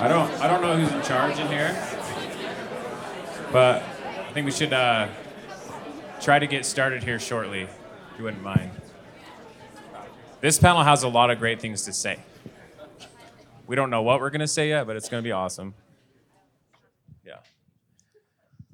[0.00, 1.76] I don't I don't know who's in charge in here,
[3.52, 5.08] but I think we should uh,
[6.22, 7.70] try to get started here shortly, if
[8.16, 8.70] you wouldn't mind.
[10.40, 12.18] This panel has a lot of great things to say.
[13.66, 15.74] We don't know what we're gonna say yet, but it's gonna be awesome.
[17.22, 17.40] Yeah.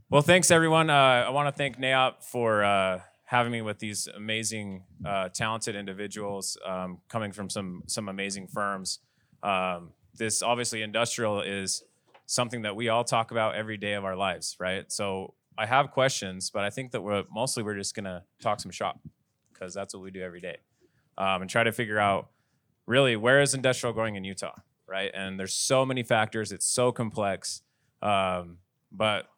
[0.08, 0.90] Well, thanks everyone.
[0.90, 5.74] Uh, I want to thank NAIOP for uh, having me with these amazing, uh, talented
[5.74, 9.00] individuals um, coming from some some amazing firms.
[9.42, 11.82] Um, this obviously industrial is
[12.26, 14.90] something that we all talk about every day of our lives, right?
[14.90, 18.70] So I have questions, but I think that we're mostly we're just gonna talk some
[18.70, 19.00] shop
[19.52, 20.58] because that's what we do every day,
[21.16, 22.28] um, and try to figure out
[22.86, 24.54] really where is industrial going in Utah,
[24.86, 25.10] right?
[25.14, 27.62] And there's so many factors; it's so complex,
[28.02, 28.58] um,
[28.92, 29.28] but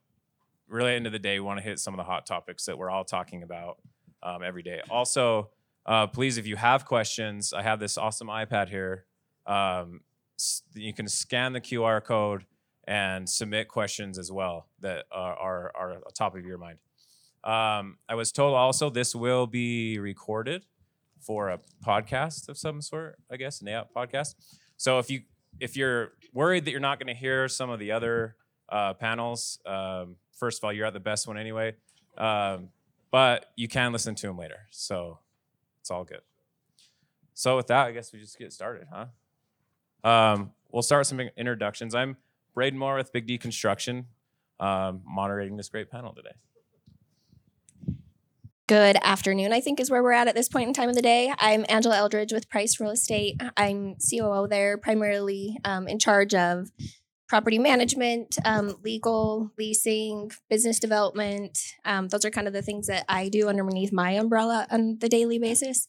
[0.69, 2.77] really, end of the day, we want to hit some of the hot topics that
[2.77, 3.79] we're all talking about
[4.23, 4.81] um, every day.
[4.91, 5.51] Also,
[5.87, 9.07] uh, please, if you have questions, I have this awesome iPad here.
[10.75, 12.45] You can scan the QR code
[12.87, 16.79] and submit questions as well that are, are, are top of your mind.
[17.45, 20.65] Um, I was told also this will be recorded
[21.21, 24.35] for a podcast of some sort, I guess, an AOP podcast.
[24.77, 25.23] So if you
[25.61, 28.37] if you're worried that you're not going to hear some of the other
[28.69, 31.75] uh, panels, um, first of all, you're at the best one anyway.
[32.17, 32.69] Um,
[33.11, 35.19] but you can listen to them later, so
[35.81, 36.21] it's all good.
[37.35, 39.07] So with that, I guess we just get started, huh?
[40.05, 41.95] Um, we'll start with some introductions.
[41.95, 42.17] I'm
[42.55, 44.07] Braden Moore with Big D Construction,
[44.61, 46.35] um, moderating this great panel today.
[48.67, 51.01] Good afternoon, I think is where we're at at this point in time of the
[51.01, 51.33] day.
[51.39, 53.41] I'm Angela Eldredge with Price Real Estate.
[53.57, 56.71] I'm COO there, primarily um, in charge of
[57.29, 61.59] property management, um, legal, leasing, business development.
[61.85, 65.09] Um, those are kind of the things that I do underneath my umbrella on the
[65.09, 65.87] daily basis.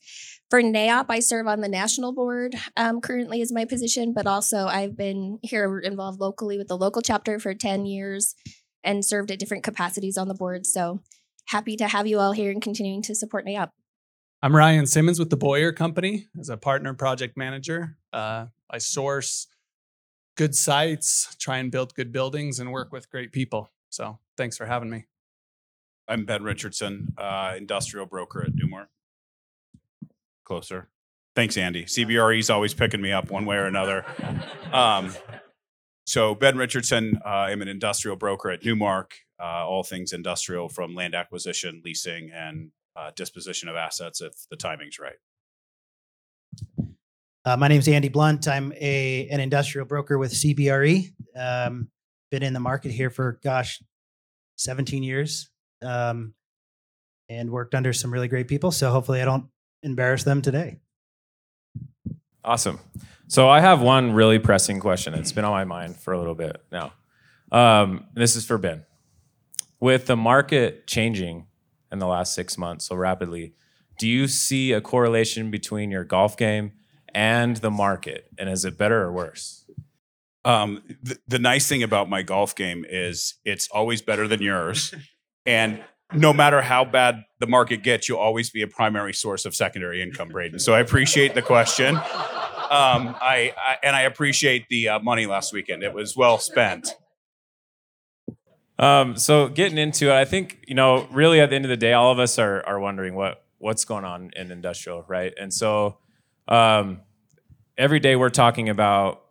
[0.49, 4.67] For NAIOP, I serve on the national board um, currently is my position, but also
[4.67, 8.35] I've been here involved locally with the local chapter for 10 years
[8.83, 10.65] and served at different capacities on the board.
[10.65, 11.01] So
[11.47, 13.69] happy to have you all here and continuing to support NAIOP.
[14.41, 17.97] I'm Ryan Simmons with the Boyer Company as a partner project manager.
[18.11, 19.47] Uh, I source
[20.39, 23.69] good sites, try and build good buildings, and work with great people.
[23.89, 25.03] So thanks for having me.
[26.07, 28.85] I'm Ben Richardson, uh, industrial broker at Newmar.
[30.45, 30.87] Closer.
[31.35, 31.83] Thanks, Andy.
[31.83, 34.05] CBRE is always picking me up one way or another.
[34.71, 35.13] Um,
[36.05, 39.15] so Ben Richardson, uh, I'm an industrial broker at Newmark.
[39.37, 44.55] Uh, all things industrial, from land acquisition, leasing, and uh, disposition of assets if the
[44.55, 45.17] timing's right.
[47.49, 48.47] Uh, my name is Andy Blunt.
[48.47, 51.11] I'm a an industrial broker with CBRE.
[51.35, 51.89] Um,
[52.29, 53.81] been in the market here for gosh,
[54.57, 55.49] 17 years,
[55.81, 56.35] um,
[57.27, 58.69] and worked under some really great people.
[58.69, 59.47] So hopefully, I don't
[59.81, 60.77] embarrass them today.
[62.43, 62.79] Awesome.
[63.27, 65.15] So I have one really pressing question.
[65.15, 66.93] It's been on my mind for a little bit now.
[67.51, 68.85] Um, this is for Ben.
[69.79, 71.47] With the market changing
[71.91, 73.55] in the last six months so rapidly,
[73.97, 76.73] do you see a correlation between your golf game
[77.13, 78.27] and the market?
[78.37, 79.65] And is it better or worse?
[80.45, 84.93] Um, th- the nice thing about my golf game is it's always better than yours.
[85.45, 85.81] And
[86.13, 90.01] no matter how bad the market gets, you'll always be a primary source of secondary
[90.01, 90.59] income, Braden.
[90.59, 91.95] So I appreciate the question.
[91.95, 95.81] Um, I, I and I appreciate the uh, money last weekend.
[95.81, 96.95] It was well spent.
[98.77, 101.77] Um, so getting into it, I think you know, really at the end of the
[101.77, 105.33] day, all of us are are wondering what what's going on in industrial, right?
[105.39, 105.97] And so
[106.49, 107.01] um,
[107.77, 109.21] every day we're talking about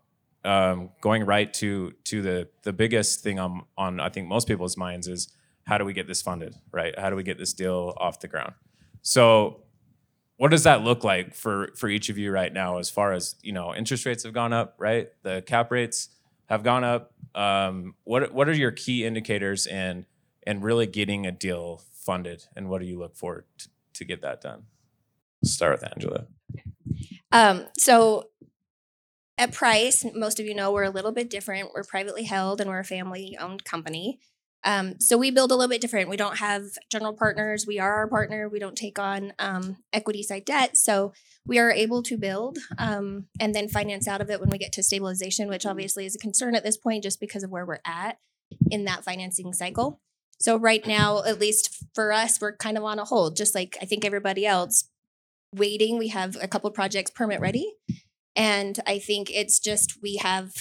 [0.45, 4.77] um, going right to to the the biggest thing on on I think most people's
[4.77, 5.29] minds is
[5.65, 6.99] how do we get this funded, right?
[6.99, 8.55] How do we get this deal off the ground?
[9.03, 9.65] So
[10.37, 13.35] what does that look like for for each of you right now as far as
[13.43, 15.09] you know interest rates have gone up right?
[15.23, 16.11] The cap rates
[16.47, 17.13] have gone up.
[17.35, 20.07] Um, what what are your key indicators and
[20.47, 22.47] and really getting a deal funded?
[22.55, 24.63] And what do you look for to, to get that done?
[25.43, 26.27] Start with angela
[27.33, 28.25] Um, so
[29.37, 31.71] at Price, most of you know we're a little bit different.
[31.75, 34.19] We're privately held and we're a family owned company.
[34.65, 36.11] Um, so we build a little bit different.
[36.11, 37.65] We don't have general partners.
[37.67, 38.49] We are our partner.
[38.49, 40.77] We don't take on um, equity side debt.
[40.77, 41.13] So
[41.47, 44.73] we are able to build um, and then finance out of it when we get
[44.73, 47.79] to stabilization, which obviously is a concern at this point just because of where we're
[47.87, 48.19] at
[48.71, 50.01] in that financing cycle.
[50.41, 53.77] So right now, at least for us, we're kind of on a hold, just like
[53.81, 54.89] I think everybody else
[55.55, 55.99] waiting.
[55.99, 57.73] We have a couple projects permit ready.
[58.37, 60.53] And I think it's just we have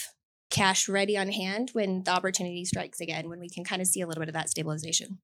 [0.50, 4.00] cash ready on hand when the opportunity strikes again, when we can kind of see
[4.00, 5.18] a little bit of that stabilization.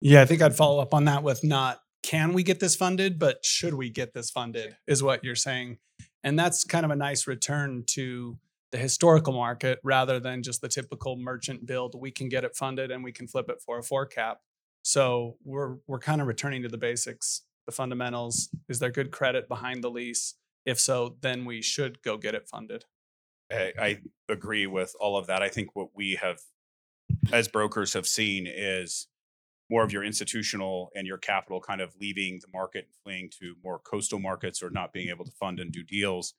[0.00, 3.18] Yeah, I think I'd follow up on that with not can we get this funded,
[3.18, 5.78] but should we get this funded is what you're saying.
[6.24, 8.38] And that's kind of a nice return to
[8.72, 11.94] the historical market rather than just the typical merchant build.
[11.98, 14.38] We can get it funded and we can flip it for a four cap.
[14.82, 18.48] So we're we're kind of returning to the basics, the fundamentals.
[18.68, 20.34] Is there good credit behind the lease?
[20.66, 22.84] If so, then we should go get it funded.
[23.50, 25.42] I, I agree with all of that.
[25.42, 26.40] I think what we have,
[27.32, 29.08] as brokers, have seen is
[29.70, 33.54] more of your institutional and your capital kind of leaving the market and fleeing to
[33.62, 36.34] more coastal markets or not being able to fund and do deals.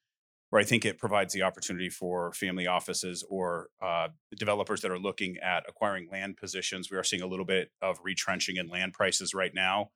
[0.50, 5.00] Where I think it provides the opportunity for family offices or uh, developers that are
[5.00, 6.92] looking at acquiring land positions.
[6.92, 9.92] We are seeing a little bit of retrenching in land prices right now,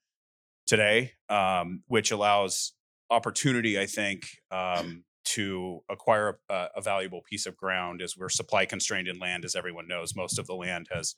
[0.66, 2.74] today, um, which allows
[3.10, 8.66] opportunity, I think, um, to acquire a, a valuable piece of ground as we're supply
[8.66, 10.16] constrained in land, as everyone knows.
[10.16, 11.16] Most of the land has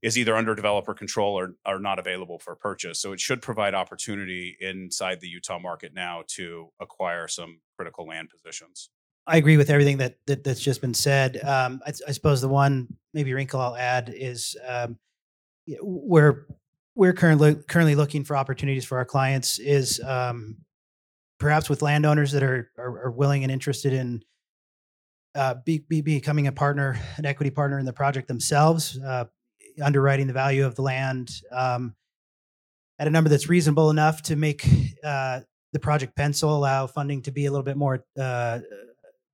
[0.00, 3.00] is either under developer control or are not available for purchase.
[3.00, 8.30] So it should provide opportunity inside the Utah market now to acquire some critical land
[8.30, 8.90] positions.
[9.26, 11.40] I agree with everything that, that that's just been said.
[11.44, 14.98] Um, I, I suppose the one maybe wrinkle I'll add is um,
[15.66, 15.76] y-
[16.98, 20.56] we're currently currently looking for opportunities for our clients is um,
[21.38, 24.20] perhaps with landowners that are, are are willing and interested in
[25.36, 29.24] uh, be, be becoming a partner, an equity partner in the project themselves, uh,
[29.80, 31.94] underwriting the value of the land um,
[32.98, 34.66] at a number that's reasonable enough to make
[35.04, 35.38] uh,
[35.72, 38.58] the project pencil, allow funding to be a little bit more uh,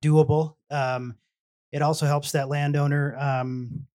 [0.03, 0.57] doable.
[0.69, 1.15] Um,
[1.71, 3.87] it also helps that landowner um,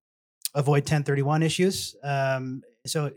[0.56, 1.94] avoid 1031 issues.
[2.02, 3.12] Um, so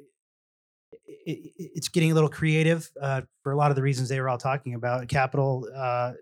[1.25, 4.19] it, it, it's getting a little creative uh, for a lot of the reasons they
[4.19, 5.07] were all talking about.
[5.07, 6.13] Capital uh,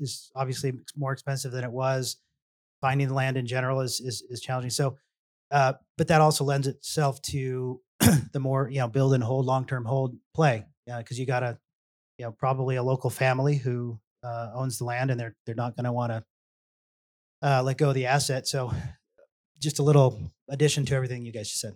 [0.00, 2.16] is obviously more expensive than it was.
[2.80, 4.70] Finding the land in general is is, is challenging.
[4.70, 4.98] So,
[5.50, 7.80] uh, but that also lends itself to
[8.32, 11.58] the more you know build and hold long term hold play because you got a
[12.18, 15.76] you know probably a local family who uh, owns the land and they're they're not
[15.76, 16.24] going to want to
[17.42, 18.46] uh, let go of the asset.
[18.46, 18.72] So,
[19.58, 20.18] just a little
[20.48, 21.74] addition to everything you guys just said.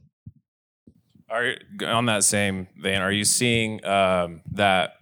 [1.28, 4.94] Are on that same vein, are you seeing um, that?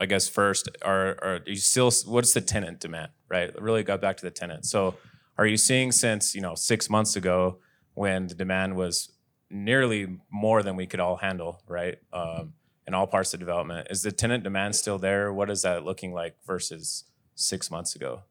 [0.00, 1.90] I guess first, are are you still?
[2.06, 3.10] What's the tenant demand?
[3.28, 4.66] Right, really got back to the tenant.
[4.66, 4.96] So,
[5.38, 7.58] are you seeing since you know six months ago
[7.94, 9.10] when the demand was
[9.50, 11.98] nearly more than we could all handle, right?
[12.12, 12.54] Um,
[12.86, 15.32] in all parts of development, is the tenant demand still there?
[15.32, 18.22] What is that looking like versus six months ago?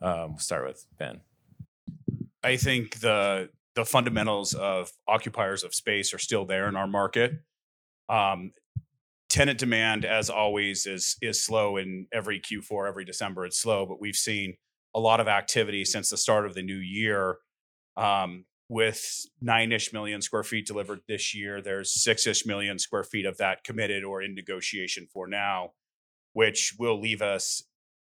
[0.00, 1.20] Um, start with Ben.
[2.42, 7.32] I think the the fundamentals of occupiers of space are still there in our market.
[8.10, 8.52] Um,
[9.30, 13.46] tenant demand, as always, is is slow in every Q4, every December.
[13.46, 14.58] It's slow, but we've seen
[14.94, 17.38] a lot of activity since the start of the new year.
[17.96, 23.04] Um, with nine ish million square feet delivered this year, there's six ish million square
[23.04, 25.70] feet of that committed or in negotiation for now,
[26.34, 27.62] which will leave us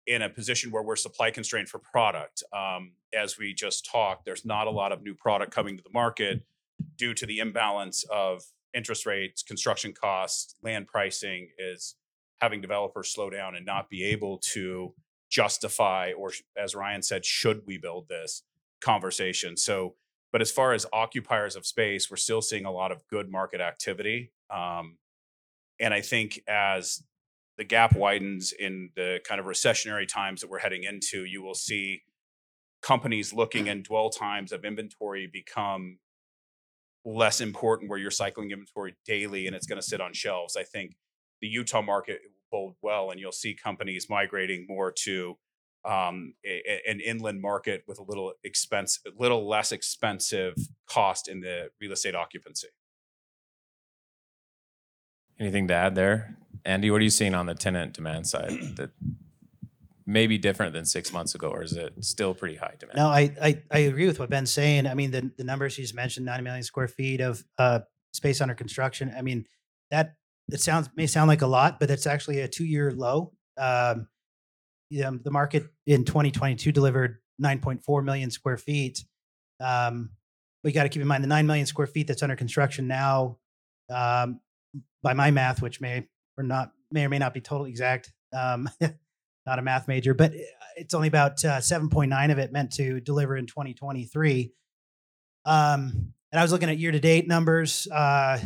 [0.08, 2.44] in a position where we're supply constrained for product.
[2.54, 5.92] Um, as we just talked, there's not a lot of new product coming to the
[5.94, 6.44] market
[6.98, 8.44] due to the imbalance of
[8.74, 11.96] interest rates, construction costs, land pricing is
[12.40, 14.94] having developers slow down and not be able to
[15.30, 18.44] justify, or as Ryan said, should we build this
[18.82, 19.56] conversation?
[19.56, 19.96] So,
[20.32, 23.62] but as far as occupiers of space, we're still seeing a lot of good market
[23.62, 24.32] activity.
[24.50, 24.98] Um,
[25.80, 27.04] and I think as
[27.62, 31.54] the gap widens in the kind of recessionary times that we're heading into, you will
[31.54, 32.02] see
[32.82, 36.00] companies looking and dwell times of inventory become
[37.06, 40.58] less important where you're cycling inventory daily and it's going to sit on shelves.
[40.58, 40.96] I think
[41.40, 42.22] the Utah market
[42.52, 45.38] will bode well and you'll see companies migrating more to
[45.86, 50.56] um, a- a- an inland market with a little expense, a little less expensive
[50.88, 52.70] cost in the real estate occupancy.
[55.40, 56.38] Anything to add there?
[56.66, 58.92] Andy, what are you seeing on the tenant demand side that
[60.06, 62.98] may be different than six months ago, or is it still pretty high demand?
[62.98, 64.88] No, I, I, I agree with what Ben's saying.
[64.88, 67.80] I mean, the, the numbers he's mentioned, 90 million square feet of uh,
[68.14, 69.14] space under construction.
[69.16, 69.46] I mean,
[69.90, 70.16] that
[70.50, 73.34] it sounds may sound like a lot, but it's actually a two year low.
[73.58, 74.08] Um,
[74.90, 79.04] yeah, the market in 2022 delivered 9.4 million square feet.
[79.60, 80.12] Um,
[80.64, 83.38] we got to keep in mind the 9 million square feet that's under construction now,
[83.90, 84.42] um,
[85.02, 86.08] by my math, which may
[86.38, 88.12] or not may or may not be totally exact.
[88.34, 88.70] Um,
[89.46, 90.34] not a math major, but
[90.76, 94.52] it's only about uh, 7.9 of it meant to deliver in 2023.
[95.46, 98.40] Um, and I was looking at year to date numbers, uh,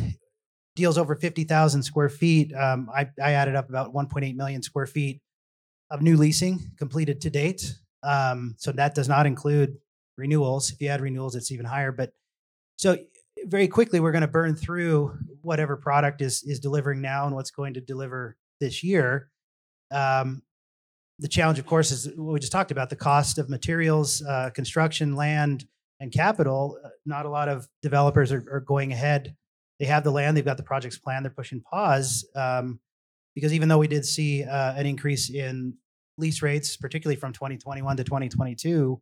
[0.74, 2.54] deals over 50,000 square feet.
[2.54, 5.20] Um, I, I added up about 1.8 million square feet
[5.90, 7.74] of new leasing completed to date.
[8.02, 9.78] Um, so that does not include
[10.16, 10.70] renewals.
[10.70, 11.92] If you add renewals, it's even higher.
[11.92, 12.12] But
[12.76, 12.96] so
[13.44, 17.50] very quickly, we're going to burn through whatever product is is delivering now and what's
[17.50, 19.28] going to deliver this year.
[19.92, 20.42] Um,
[21.18, 24.50] the challenge, of course, is what we just talked about: the cost of materials, uh,
[24.50, 25.66] construction, land,
[26.00, 26.78] and capital.
[26.84, 29.34] Uh, Not a lot of developers are, are going ahead.
[29.78, 32.80] They have the land, they've got the projects planned, they're pushing pause um,
[33.34, 35.74] because even though we did see uh, an increase in
[36.16, 39.00] lease rates, particularly from 2021 to 2022,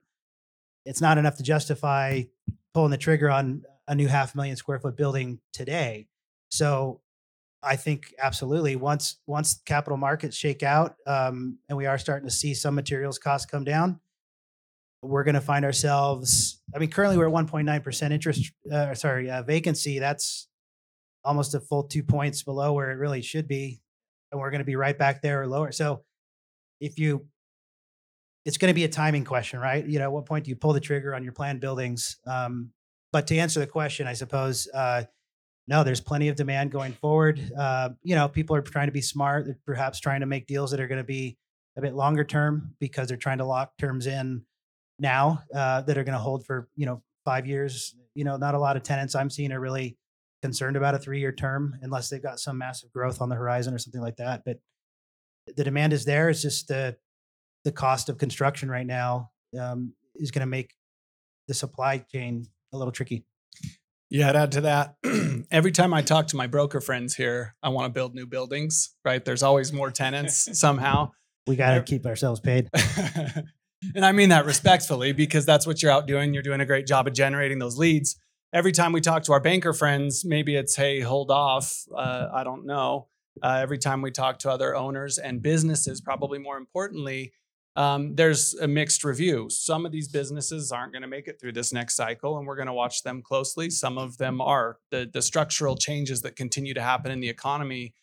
[0.85, 2.23] it's not enough to justify
[2.75, 6.07] pulling the trigger on a new half million square foot building today.
[6.49, 7.00] So
[7.62, 12.35] I think absolutely once once capital markets shake out um, and we are starting to
[12.35, 14.00] see some materials costs come down,
[15.03, 16.61] we're going to find ourselves.
[16.75, 18.53] I mean, currently we're at 1.9 percent interest.
[18.71, 19.99] Uh, sorry, uh, vacancy.
[19.99, 20.49] That's
[21.25, 23.81] almost a full two points below where it really should be,
[24.31, 25.73] and we're going to be right back there or lower.
[25.73, 26.05] So
[26.81, 27.26] if you
[28.45, 29.87] it's going to be a timing question, right?
[29.87, 32.19] You know, at what point do you pull the trigger on your planned buildings?
[32.26, 32.71] Um,
[33.14, 35.04] but to answer the question, I suppose, uh,
[35.68, 37.40] no, there's plenty of demand going forward.
[37.56, 39.44] Uh, you know, people are trying to be smart.
[39.44, 41.38] They're perhaps trying to make deals that are going to be
[41.76, 44.42] a bit longer term because they're trying to lock terms in
[44.99, 47.94] now uh, that are going to hold for you know five years.
[48.16, 49.97] You know, not a lot of tenants I'm seeing are really
[50.42, 53.73] concerned about a three year term unless they've got some massive growth on the horizon
[53.75, 54.42] or something like that.
[54.44, 54.59] But
[55.56, 56.30] the demand is there.
[56.30, 56.97] It's just the
[57.62, 60.75] the cost of construction right now um, is going to make
[61.47, 63.25] the supply chain a little tricky.
[64.11, 64.97] Yeah, I'd add to that.
[65.50, 68.95] Every time I talk to my broker friends here, I want to build new buildings,
[69.04, 69.25] right?
[69.25, 71.11] There's always more tenants somehow.
[71.47, 72.71] We got to keep ourselves paid.
[73.95, 76.33] and I mean that respectfully because that's what you're out doing.
[76.33, 78.16] You're doing a great job of generating those leads.
[78.52, 81.83] Every time we talk to our banker friends, maybe it's, hey, hold off.
[81.95, 83.09] Uh, I don't know.
[83.43, 87.33] Uh, every time we talk to other owners and businesses, probably more importantly,
[87.76, 89.49] um, there's a mixed review.
[89.50, 92.57] Some of these businesses aren't going to make it through this next cycle, and we're
[92.57, 93.69] going to watch them closely.
[93.71, 94.78] Some of them are.
[94.90, 97.95] The, the structural changes that continue to happen in the economy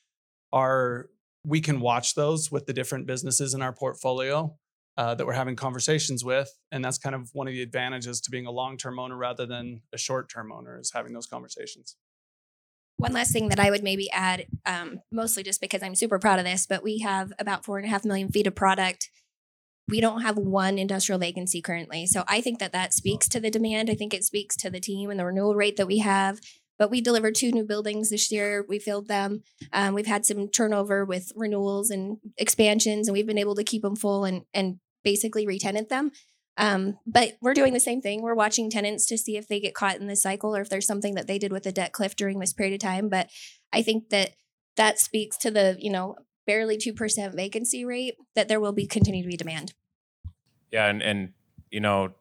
[0.52, 1.10] are,
[1.46, 4.56] we can watch those with the different businesses in our portfolio
[4.98, 6.52] uh, that we're having conversations with.
[6.72, 9.46] And that's kind of one of the advantages to being a long term owner rather
[9.46, 11.96] than a short term owner is having those conversations.
[12.98, 16.38] One last thing that I would maybe add, um, mostly just because I'm super proud
[16.38, 19.10] of this, but we have about four and a half million feet of product.
[19.92, 22.08] We don't have one industrial vacancy currently.
[22.08, 23.90] So I think that that speaks to the demand.
[23.90, 26.40] I think it speaks to the team and the renewal rate that we have.
[26.80, 28.66] But we delivered two new buildings this year.
[28.68, 29.44] We filled them.
[29.72, 33.84] Um, we've had some turnover with renewals and expansions, and we've been able to keep
[33.84, 36.12] them full and and basically retenant them.
[36.58, 38.22] Um, but we're doing the same thing.
[38.22, 40.88] We're watching tenants to see if they get caught in this cycle or if there's
[40.88, 43.10] something that they did with the debt cliff during this period of time.
[43.10, 43.30] But
[43.72, 44.32] I think that
[44.76, 49.24] that speaks to the, you know, barely 2% vacancy rate that there will be continue
[49.24, 49.74] to be demand.
[50.72, 51.34] Yeah, and and
[51.70, 52.14] you know,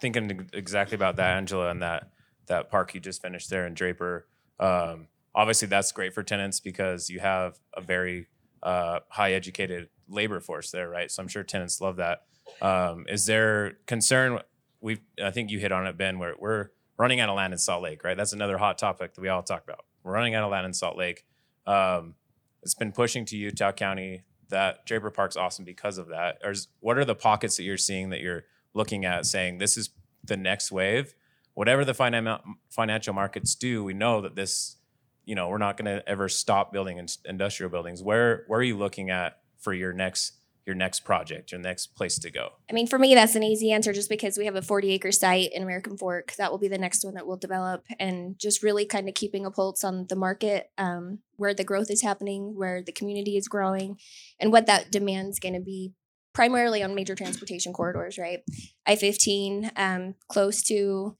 [0.00, 2.10] thinking exactly about that, Angela, and that
[2.46, 4.26] that park you just finished there in Draper.
[4.60, 8.28] Um, obviously, that's great for tenants because you have a very
[8.62, 11.10] uh, high educated labor force there, right?
[11.10, 12.22] So I'm sure tenants love that.
[12.60, 14.40] Um, is there concern?
[14.80, 16.18] We I think you hit on it, Ben.
[16.18, 16.68] Where we're
[16.98, 18.16] running out of land in Salt Lake, right?
[18.16, 19.84] That's another hot topic that we all talk about.
[20.02, 21.24] We're running out of land in Salt Lake.
[21.66, 22.14] Um,
[22.62, 24.22] it's been pushing to Utah County.
[24.48, 26.38] That Draper Park's awesome because of that.
[26.44, 29.76] Or is, what are the pockets that you're seeing that you're looking at saying this
[29.76, 29.90] is
[30.22, 31.14] the next wave?
[31.54, 34.76] Whatever the finan- financial markets do, we know that this,
[35.24, 38.02] you know, we're not going to ever stop building in- industrial buildings.
[38.02, 40.34] Where where are you looking at for your next
[40.66, 42.50] your next project, your next place to go?
[42.70, 45.12] I mean, for me, that's an easy answer just because we have a 40 acre
[45.12, 46.34] site in American Fork.
[46.36, 49.44] That will be the next one that we'll develop and just really kind of keeping
[49.44, 53.48] a pulse on the market, um, where the growth is happening, where the community is
[53.48, 53.98] growing,
[54.40, 55.92] and what that demand's going to be
[56.32, 58.40] primarily on major transportation corridors, right?
[58.86, 61.16] I 15, um, close to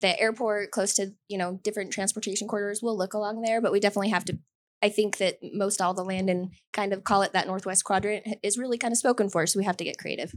[0.00, 3.80] the airport, close to, you know, different transportation corridors will look along there, but we
[3.80, 4.38] definitely have to.
[4.82, 8.26] I think that most all the land and kind of call it that northwest quadrant
[8.42, 9.46] is really kind of spoken for.
[9.46, 10.32] So we have to get creative.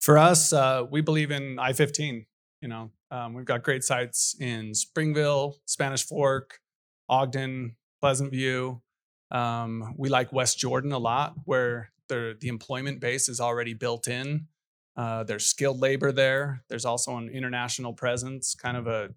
[0.00, 2.26] For us, uh, we believe in I 15.
[2.62, 6.60] You know, um, we've got great sites in Springville, Spanish Fork,
[7.08, 8.82] Ogden, Pleasant View.
[9.30, 14.08] Um, we like West Jordan a lot, where the, the employment base is already built
[14.08, 14.46] in.
[14.96, 16.62] Uh, there's skilled labor there.
[16.68, 19.10] There's also an international presence, kind of a,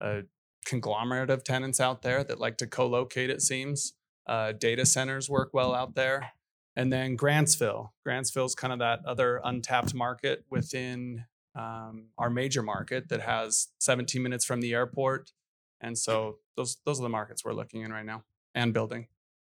[0.00, 0.22] a
[0.64, 3.30] conglomerate of tenants out there that like to co-locate.
[3.30, 3.94] It seems
[4.26, 6.32] uh, data centers work well out there,
[6.76, 7.90] and then Grantsville.
[8.06, 13.68] Grantsville is kind of that other untapped market within um, our major market that has
[13.78, 15.32] 17 minutes from the airport,
[15.80, 19.08] and so those those are the markets we're looking in right now and building.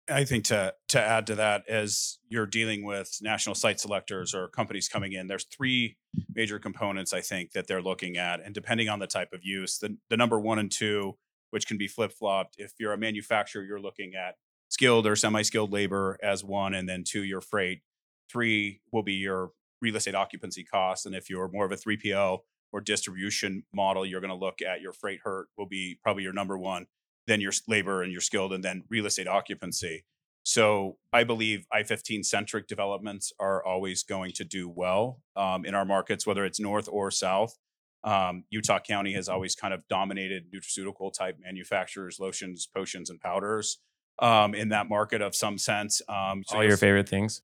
[0.10, 4.48] I think to to add to that, as you're dealing with national site selectors or
[4.48, 5.98] companies coming in, there's three
[6.34, 9.78] major components I think that they're looking at, and depending on the type of use,
[9.80, 11.18] the the number one and two,
[11.50, 12.56] which can be flip flopped.
[12.58, 14.36] If you're a manufacturer, you're looking at
[14.70, 17.82] skilled or semi skilled labor as one, and then two, your freight.
[18.30, 21.06] Three will be your real estate occupancy costs.
[21.06, 22.40] And if you're more of a 3PL
[22.72, 26.34] or distribution model, you're going to look at your freight hurt will be probably your
[26.34, 26.88] number one,
[27.28, 30.06] then your labor and your skilled, and then real estate occupancy.
[30.44, 35.86] So I believe I-15 centric developments are always going to do well um, in our
[35.86, 37.58] markets, whether it's north or south.
[38.04, 43.80] Um, Utah County has always kind of dominated nutraceutical type manufacturers, lotions, potions, and powders
[44.20, 46.04] um, in that market of some sense.
[46.08, 47.42] Um, so All your favorite things.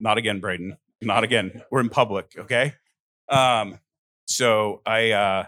[0.00, 0.78] not again, Braden.
[1.02, 1.62] Not again.
[1.70, 2.72] We're in public, okay?
[3.28, 3.78] Um,
[4.26, 5.46] so I uh,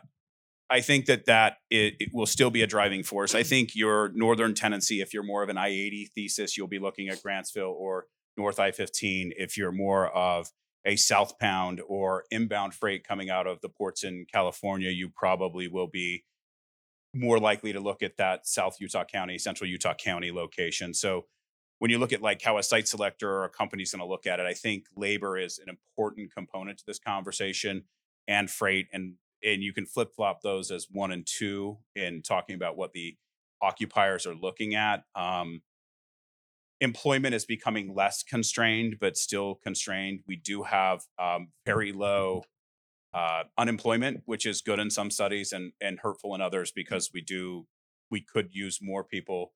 [0.69, 3.35] I think that that it, it will still be a driving force.
[3.35, 6.79] I think your northern tendency, if you're more of an I eighty thesis, you'll be
[6.79, 8.07] looking at Grantsville or
[8.37, 9.33] North I fifteen.
[9.37, 10.51] If you're more of
[10.85, 15.89] a southbound or inbound freight coming out of the ports in California, you probably will
[15.89, 16.25] be
[17.15, 20.95] more likely to look at that South Utah County, Central Utah County location.
[20.95, 21.27] So
[21.79, 24.27] when you look at like how a site selector or a company's going to look
[24.27, 27.85] at it, I think labor is an important component to this conversation
[28.29, 32.55] and freight and and you can flip flop those as one and two in talking
[32.55, 33.17] about what the
[33.63, 35.05] occupiers are looking at.
[35.15, 35.63] Um,
[36.81, 40.21] employment is becoming less constrained, but still constrained.
[40.27, 42.45] We do have um, very low
[43.15, 47.23] uh, unemployment, which is good in some studies and and hurtful in others because we
[47.23, 47.67] do
[48.11, 49.53] we could use more people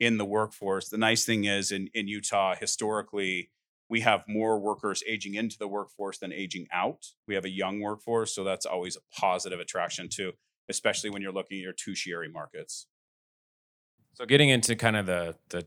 [0.00, 0.88] in the workforce.
[0.88, 3.50] The nice thing is in, in Utah, historically,
[3.94, 7.06] we have more workers aging into the workforce than aging out.
[7.28, 10.32] We have a young workforce, so that's always a positive attraction too,
[10.68, 12.88] especially when you're looking at your tertiary markets.
[14.14, 15.64] So getting into kind of the the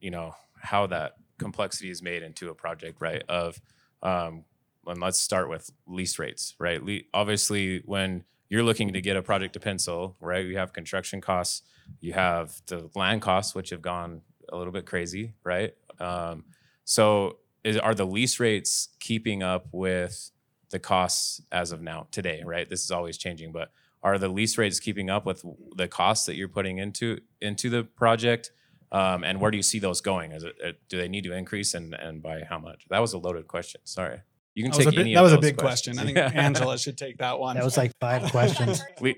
[0.00, 3.22] you know how that complexity is made into a project, right?
[3.28, 3.60] Of
[4.02, 4.44] um,
[4.84, 6.84] and let's start with lease rates, right?
[6.84, 10.44] Le- obviously, when you're looking to get a project to pencil, right?
[10.44, 11.62] You have construction costs,
[12.00, 15.74] you have the land costs, which have gone a little bit crazy, right?
[16.00, 16.46] Um,
[16.84, 20.30] so, is, are the lease rates keeping up with
[20.70, 22.42] the costs as of now today?
[22.44, 23.70] Right, this is always changing, but
[24.02, 25.44] are the lease rates keeping up with
[25.76, 28.52] the costs that you're putting into into the project?
[28.90, 30.32] Um, and where do you see those going?
[30.32, 32.86] Is it, uh, do they need to increase and and by how much?
[32.88, 33.80] That was a loaded question.
[33.84, 34.20] Sorry.
[34.54, 35.98] You can That was take a, big, any that of was a big questions.
[35.98, 36.18] question.
[36.18, 37.56] I think Angela should take that one.
[37.56, 38.80] That was like five questions.
[39.00, 39.14] Le-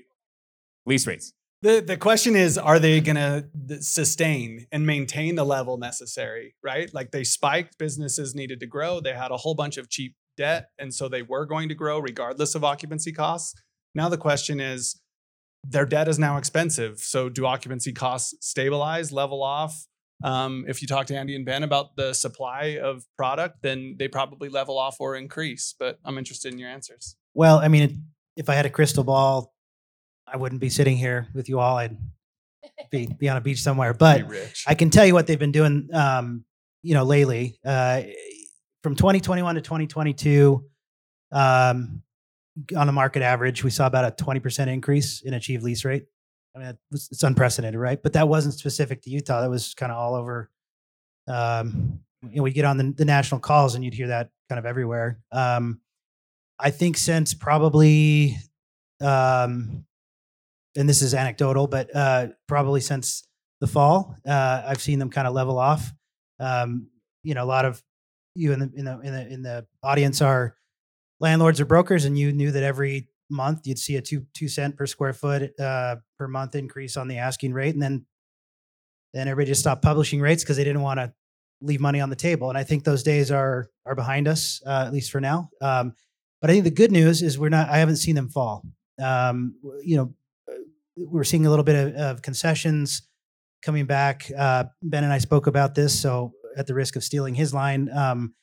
[0.85, 1.33] lease rates.
[1.61, 6.55] The the question is, are they going to sustain and maintain the level necessary?
[6.63, 7.77] Right, like they spiked.
[7.77, 8.99] Businesses needed to grow.
[8.99, 11.99] They had a whole bunch of cheap debt, and so they were going to grow
[11.99, 13.53] regardless of occupancy costs.
[13.93, 14.99] Now the question is,
[15.63, 16.99] their debt is now expensive.
[16.99, 19.85] So do occupancy costs stabilize, level off?
[20.23, 24.07] Um, if you talk to Andy and Ben about the supply of product, then they
[24.07, 25.75] probably level off or increase.
[25.77, 27.15] But I'm interested in your answers.
[27.33, 29.53] Well, I mean, if I had a crystal ball,
[30.31, 31.77] I wouldn't be sitting here with you all.
[31.77, 31.97] I'd
[32.89, 33.93] be, be on a beach somewhere.
[33.93, 34.25] But
[34.67, 36.45] I can tell you what they've been doing, um,
[36.83, 37.59] you know, lately.
[37.65, 38.03] Uh,
[38.83, 40.63] from 2021 to 2022,
[41.31, 42.01] um,
[42.75, 46.05] on the market average, we saw about a 20% increase in achieved lease rate.
[46.55, 48.01] I mean, it's, it's unprecedented, right?
[48.01, 49.41] But that wasn't specific to Utah.
[49.41, 50.49] That was kind of all over.
[51.27, 54.59] Um, you know, we get on the, the national calls and you'd hear that kind
[54.59, 55.19] of everywhere.
[55.31, 55.79] Um,
[56.59, 58.37] I think since probably,
[58.99, 59.85] um,
[60.75, 63.27] and this is anecdotal, but uh, probably since
[63.59, 65.91] the fall, uh, I've seen them kind of level off.
[66.39, 66.87] Um,
[67.23, 67.81] you know, a lot of
[68.35, 70.55] you in the in the in the in the audience are
[71.19, 74.75] landlords or brokers, and you knew that every month you'd see a two two cent
[74.75, 78.05] per square foot uh, per month increase on the asking rate, and then
[79.13, 81.13] then everybody just stopped publishing rates because they didn't want to
[81.61, 82.49] leave money on the table.
[82.49, 85.49] And I think those days are are behind us, uh, at least for now.
[85.61, 85.93] Um,
[86.41, 87.69] but I think the good news is we're not.
[87.69, 88.63] I haven't seen them fall.
[89.01, 90.13] Um, you know,
[91.09, 93.03] we're seeing a little bit of, of concessions
[93.61, 94.29] coming back.
[94.37, 97.89] Uh, ben and I spoke about this, so at the risk of stealing his line,
[97.95, 98.33] um,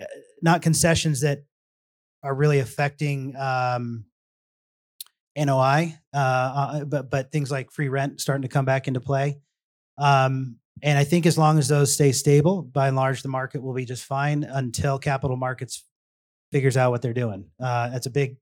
[0.00, 0.06] uh,
[0.42, 1.44] not concessions that
[2.22, 4.04] are really affecting um,
[5.36, 9.40] NOI, uh, uh, but but things like free rent starting to come back into play.
[9.98, 13.62] Um, and I think as long as those stay stable, by and large, the market
[13.62, 15.84] will be just fine until capital markets
[16.50, 17.46] figures out what they're doing.
[17.60, 18.36] Uh, that's a big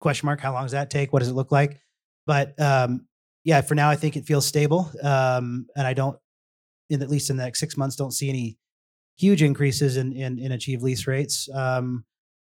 [0.00, 0.40] question mark.
[0.40, 1.12] How long does that take?
[1.12, 1.80] What does it look like?
[2.26, 3.06] But um,
[3.44, 6.18] yeah, for now, I think it feels stable, um, and I don't,
[6.90, 8.58] in at least in the next six months, don't see any
[9.16, 11.48] huge increases in in, in achieved lease rates.
[11.54, 12.04] Um,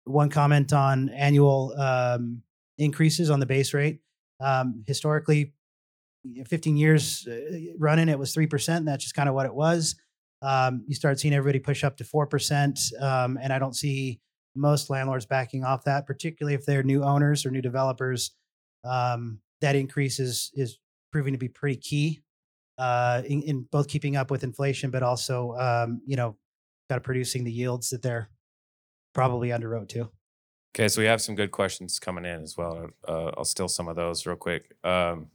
[0.06, 2.42] one comment on annual um,
[2.78, 4.00] increases on the base rate.
[4.40, 5.54] Um, historically,
[6.48, 7.40] 15 years uh,
[7.78, 8.78] running, it was 3%.
[8.78, 9.96] And that's just kind of what it was.
[10.42, 13.02] Um, you start seeing everybody push up to 4%.
[13.02, 14.20] Um, and I don't see
[14.56, 18.32] most landlords backing off that, particularly if they're new owners or new developers.
[18.84, 20.80] Um, that increase is, is
[21.12, 22.22] proving to be pretty key
[22.78, 26.38] uh, in, in both keeping up with inflation, but also, um, you know,
[26.88, 28.30] kind of producing the yields that they're
[29.14, 30.10] probably underwrote to.
[30.76, 32.90] Okay, so we have some good questions coming in as well.
[33.08, 34.76] Uh, I'll steal some of those real quick.
[34.84, 35.28] Um,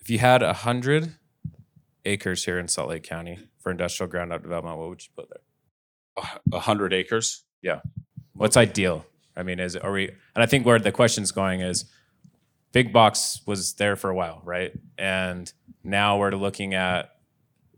[0.00, 1.14] if you had a hundred
[2.04, 5.28] acres here in Salt Lake County for industrial ground up development, what would you put
[5.28, 6.24] there?
[6.52, 7.44] A hundred acres.
[7.60, 7.80] Yeah.
[8.32, 9.04] What's ideal?
[9.36, 10.08] I mean, is are we?
[10.08, 11.84] And I think where the question's going is,
[12.76, 14.70] big box was there for a while, right?
[14.98, 15.50] And
[15.82, 17.08] now we're looking at,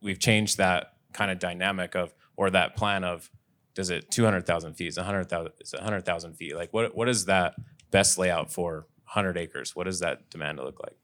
[0.03, 3.31] we've changed that kind of dynamic of or that plan of,
[3.77, 4.89] does it two hundred thousand feet?
[4.89, 5.53] Is it hundred thousand?
[5.61, 6.57] Is hundred thousand feet?
[6.57, 6.97] Like what?
[6.97, 7.55] What is that
[7.93, 9.77] best layout for hundred acres?
[9.77, 10.97] What does that demand to look like?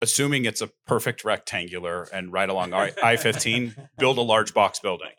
[0.00, 5.12] Assuming it's a perfect rectangular and right along I fifteen, build a large box building.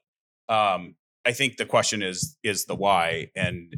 [0.49, 3.75] Um, I think the question is is the why and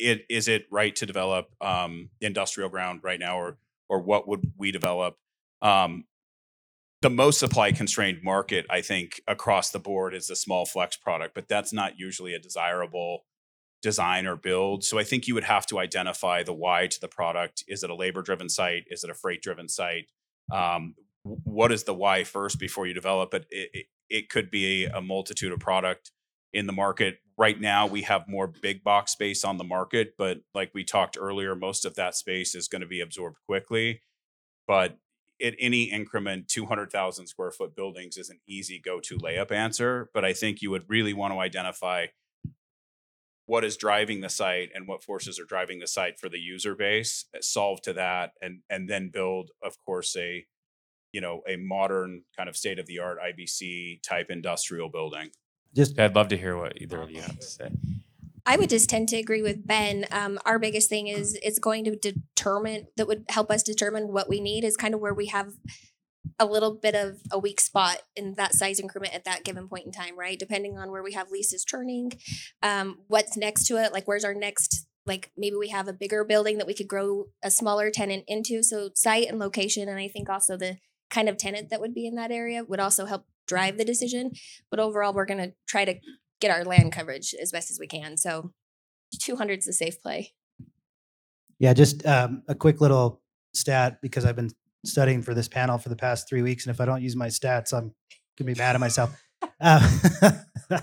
[0.00, 3.58] it is it right to develop um, industrial ground right now or
[3.88, 5.16] or what would we develop?
[5.62, 6.04] Um,
[7.02, 11.34] the most supply constrained market, I think, across the board is the small flex product,
[11.34, 13.24] but that's not usually a desirable
[13.82, 14.84] design or build.
[14.84, 17.64] So I think you would have to identify the why to the product.
[17.66, 18.84] Is it a labor driven site?
[18.88, 20.08] Is it a freight driven site?
[20.52, 23.46] Um, what is the why first before you develop it?
[23.50, 26.10] It, it, it could be a multitude of product
[26.52, 27.18] in the market.
[27.38, 31.16] Right now, we have more big box space on the market, but like we talked
[31.18, 34.02] earlier, most of that space is going to be absorbed quickly.
[34.66, 34.98] But
[35.42, 40.10] at any increment, 200,000 square foot buildings is an easy go to layup answer.
[40.12, 42.06] But I think you would really want to identify
[43.50, 46.76] what is driving the site and what forces are driving the site for the user
[46.76, 50.46] base, uh, solve to that, and and then build, of course, a
[51.12, 55.30] you know a modern kind of state of the art IBC type industrial building.
[55.74, 57.70] Just Okay, I'd love to hear what either of you have to say.
[58.46, 60.06] I would just tend to agree with Ben.
[60.10, 64.28] Um, our biggest thing is it's going to determine that would help us determine what
[64.28, 65.52] we need is kind of where we have
[66.38, 69.86] a little bit of a weak spot in that size increment at that given point
[69.86, 70.38] in time, right?
[70.38, 72.12] Depending on where we have leases turning,
[72.62, 76.24] um, what's next to it, like where's our next like maybe we have a bigger
[76.24, 78.62] building that we could grow a smaller tenant into.
[78.62, 80.78] So site and location, and I think also the
[81.10, 84.30] kind of tenant that would be in that area would also help drive the decision.
[84.70, 85.94] But overall, we're gonna try to
[86.40, 88.16] get our land coverage as best as we can.
[88.16, 88.52] So
[89.20, 90.32] 200 is a safe play.
[91.58, 93.20] Yeah, just um, a quick little
[93.52, 94.50] stat because I've been
[94.86, 97.26] studying for this panel for the past three weeks, and if I don't use my
[97.26, 97.92] stats, I'm
[98.38, 99.20] gonna be mad at myself.
[99.58, 99.80] Uh,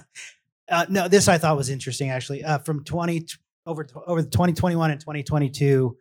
[0.70, 2.44] uh, no, this I thought was interesting actually.
[2.44, 3.28] Uh, from 20
[3.68, 5.96] over over 2021 and 2022,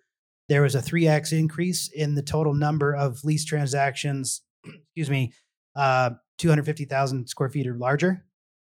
[0.48, 4.42] there was a 3x increase in the total number of lease transactions.
[4.64, 5.32] excuse me,
[5.74, 8.24] uh, 250,000 square feet or larger.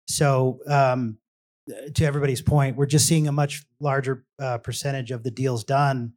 [0.07, 1.17] So um,
[1.95, 6.13] to everybody's point, we're just seeing a much larger uh, percentage of the deals done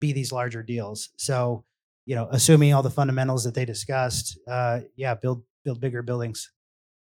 [0.00, 1.10] be these larger deals.
[1.16, 1.64] So,
[2.06, 6.50] you know, assuming all the fundamentals that they discussed, uh, yeah, build build bigger buildings.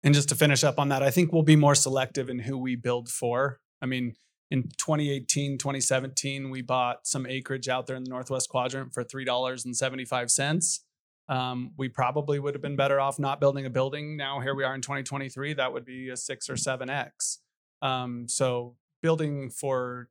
[0.05, 2.59] And just to finish up on that, I think we'll be more selective in who
[2.59, 3.61] we build for.
[3.81, 4.14] I mean,
[4.50, 10.81] in 2018, 2017, we bought some acreage out there in the Northwest Quadrant for $3.75.
[11.28, 14.16] Um, we probably would have been better off not building a building.
[14.16, 17.38] Now, here we are in 2023, that would be a six or seven X.
[17.80, 20.08] Um, so, building for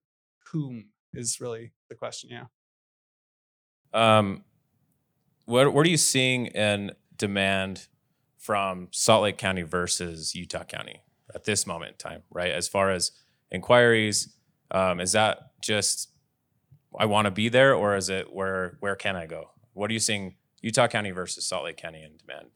[0.52, 2.30] whom is really the question.
[2.32, 2.46] Yeah.
[3.94, 4.44] Um,
[5.46, 7.88] what what are you seeing in demand
[8.38, 11.02] from Salt Lake County versus Utah County
[11.34, 12.24] at this moment in time?
[12.32, 13.12] Right, as far as
[13.52, 14.34] inquiries,
[14.72, 16.10] um, is that just
[16.98, 19.52] I want to be there, or is it where where can I go?
[19.74, 22.48] What are you seeing Utah County versus Salt Lake County in demand?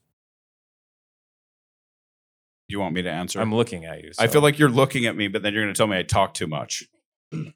[2.67, 3.39] You want me to answer?
[3.39, 4.11] I'm looking at you.
[4.17, 6.03] I feel like you're looking at me, but then you're going to tell me I
[6.03, 6.83] talk too much.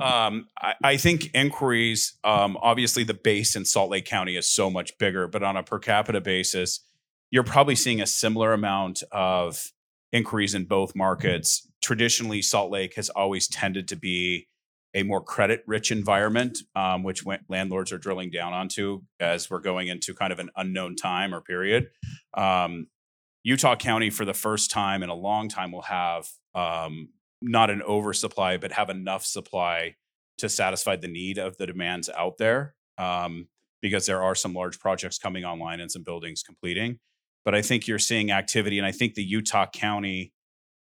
[0.00, 4.70] Um, I, I think inquiries, um, obviously the base in Salt Lake County is so
[4.70, 6.80] much bigger, but on a per capita basis,
[7.32, 9.72] you're probably seeing a similar amount of
[10.12, 11.68] inquiries in both markets.
[11.82, 14.46] Traditionally, Salt Lake has always tended to be
[14.94, 19.88] a more credit rich environment, um, which landlords are drilling down onto as we're going
[19.88, 21.88] into kind of an unknown time or period.
[22.34, 22.86] Um,
[23.44, 27.82] Utah County, for the first time in a long time, will have um, not an
[27.82, 29.96] oversupply, but have enough supply
[30.38, 32.74] to satisfy the need of the demands out there.
[32.96, 33.48] Um,
[33.80, 36.98] because there are some large projects coming online and some buildings completing.
[37.44, 40.32] But I think you're seeing activity, and I think the Utah County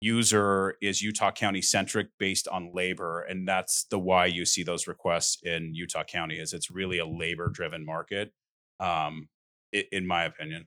[0.02, 4.86] user is Utah County centric based on labor, and that's the why you see those
[4.86, 6.38] requests in Utah County.
[6.38, 8.32] Is it's really a labor driven market,
[8.80, 9.28] um,
[9.72, 10.66] in my opinion.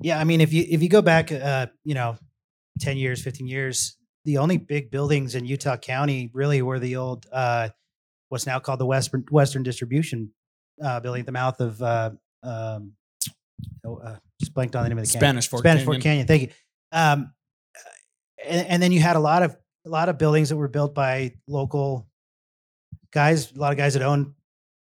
[0.00, 2.16] Yeah, I mean, if you if you go back, uh, you know,
[2.80, 7.26] ten years, fifteen years, the only big buildings in Utah County really were the old,
[7.32, 7.70] uh,
[8.28, 10.32] what's now called the Western Western Distribution
[10.82, 12.10] uh, building at the mouth of, uh,
[12.42, 12.92] um,
[13.84, 15.42] oh, uh, just blanked on the name of the canyon.
[15.42, 15.86] Spanish Spanish Canyon.
[15.86, 16.26] Fork Canyon.
[16.26, 16.48] Thank you.
[16.92, 17.32] Um,
[18.46, 20.94] and, and then you had a lot of a lot of buildings that were built
[20.94, 22.08] by local
[23.12, 24.34] guys, a lot of guys that own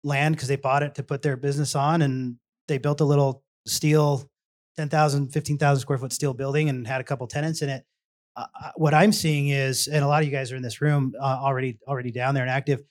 [0.04, 2.36] land because they bought it to put their business on, and
[2.68, 4.30] they built a little steel
[4.78, 7.84] 10,000, 15,000 square foot steel building and had a couple tenants in it.
[8.36, 10.82] Uh, uh, what I'm seeing is, and a lot of you guys are in this
[10.82, 12.82] room uh, already already down there and active,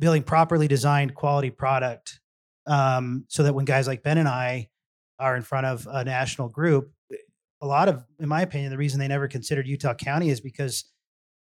[0.00, 2.20] building properly designed quality product,
[2.66, 4.68] um, so that when guys like Ben and I
[5.18, 6.90] are in front of a national group,
[7.62, 10.84] a lot of, in my opinion, the reason they never considered Utah County is because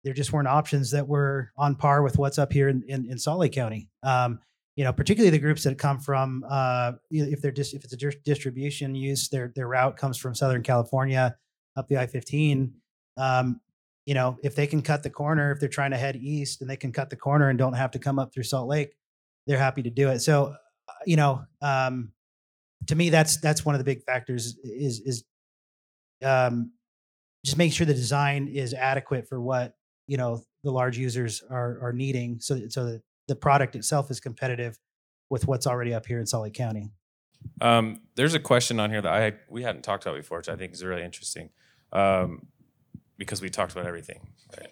[0.03, 3.17] there just weren't options that were on par with what's up here in, in, in
[3.17, 3.89] Salt Lake County.
[4.03, 4.39] Um,
[4.75, 7.97] you know, particularly the groups that come from, uh, if they're just, if it's a
[7.97, 11.35] dis- distribution use, their, their route comes from Southern California
[11.75, 12.71] up the I-15.
[13.17, 13.59] Um,
[14.05, 16.69] you know, if they can cut the corner, if they're trying to head east and
[16.69, 18.93] they can cut the corner and don't have to come up through Salt Lake,
[19.47, 20.19] they're happy to do it.
[20.19, 20.53] So,
[20.87, 22.11] uh, you know, um,
[22.87, 25.23] to me, that's, that's one of the big factors is, is,
[26.23, 26.71] um,
[27.43, 29.73] just make sure the design is adequate for what
[30.08, 34.19] you know the large users are are needing so so that the product itself is
[34.19, 34.78] competitive
[35.30, 36.91] with what's already up here in Salt Lake County.
[37.62, 40.56] Um, there's a question on here that I we hadn't talked about before, which I
[40.56, 41.49] think is really interesting,
[41.91, 42.47] um,
[43.17, 44.28] because we talked about everything.
[44.58, 44.71] Right?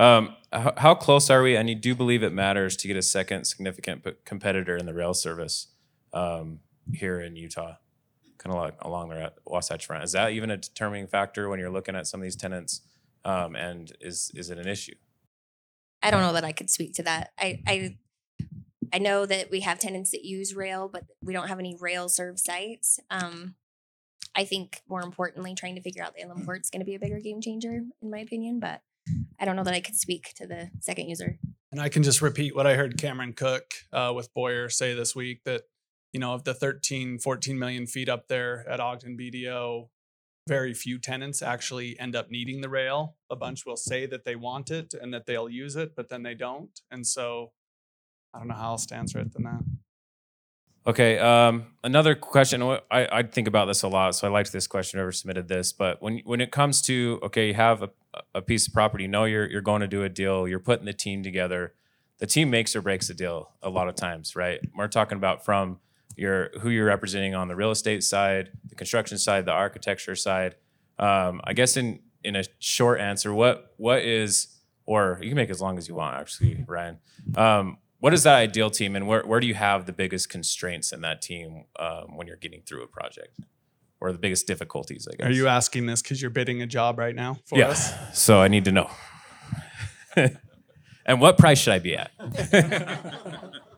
[0.00, 1.56] Um, how, how close are we?
[1.56, 5.12] And you do believe it matters to get a second significant competitor in the rail
[5.12, 5.66] service
[6.14, 6.60] um,
[6.92, 7.74] here in Utah,
[8.40, 10.02] kind of like along the Wasatch Front.
[10.02, 12.80] Is that even a determining factor when you're looking at some of these tenants?
[13.24, 14.94] Um, and is is it an issue?
[16.02, 17.32] I don't know that I could speak to that.
[17.38, 17.98] I, I,
[18.92, 22.08] I know that we have tenants that use rail, but we don't have any rail
[22.08, 22.98] served sites.
[23.10, 23.56] Um,
[24.34, 26.94] I think more importantly, trying to figure out the inland port is going to be
[26.94, 28.60] a bigger game changer, in my opinion.
[28.60, 28.80] But
[29.38, 31.38] I don't know that I could speak to the second user.
[31.72, 35.14] And I can just repeat what I heard Cameron Cook uh, with Boyer say this
[35.14, 35.62] week that,
[36.12, 39.88] you know, of the 13, 14 million feet up there at Ogden BDO,
[40.48, 43.16] very few tenants actually end up needing the rail.
[43.30, 46.22] A bunch will say that they want it and that they'll use it, but then
[46.22, 46.80] they don't.
[46.90, 47.52] And so
[48.34, 49.62] I don't know how else to answer it than that.
[50.86, 51.18] Okay.
[51.18, 52.62] Um, another question.
[52.62, 54.98] I, I think about this a lot, so I liked this question.
[54.98, 57.90] Whoever submitted this, but when when it comes to okay, you have a,
[58.34, 60.86] a piece of property, you know you're you're going to do a deal, you're putting
[60.86, 61.74] the team together.
[62.18, 64.60] The team makes or breaks a deal a lot of times, right?
[64.74, 65.80] We're talking about from
[66.16, 70.56] your who you're representing on the real estate side, the construction side, the architecture side.
[70.98, 75.50] Um, I guess in in a short answer, what what is or you can make
[75.50, 76.98] as long as you want, actually, Ryan.
[77.36, 80.90] Um, what is that ideal team, and where, where do you have the biggest constraints
[80.90, 83.38] in that team um, when you're getting through a project,
[84.00, 85.06] or the biggest difficulties?
[85.06, 85.28] I guess.
[85.28, 87.68] Are you asking this because you're bidding a job right now for yeah.
[87.68, 88.18] us?
[88.18, 88.90] So I need to know.
[91.06, 92.10] and what price should I be at?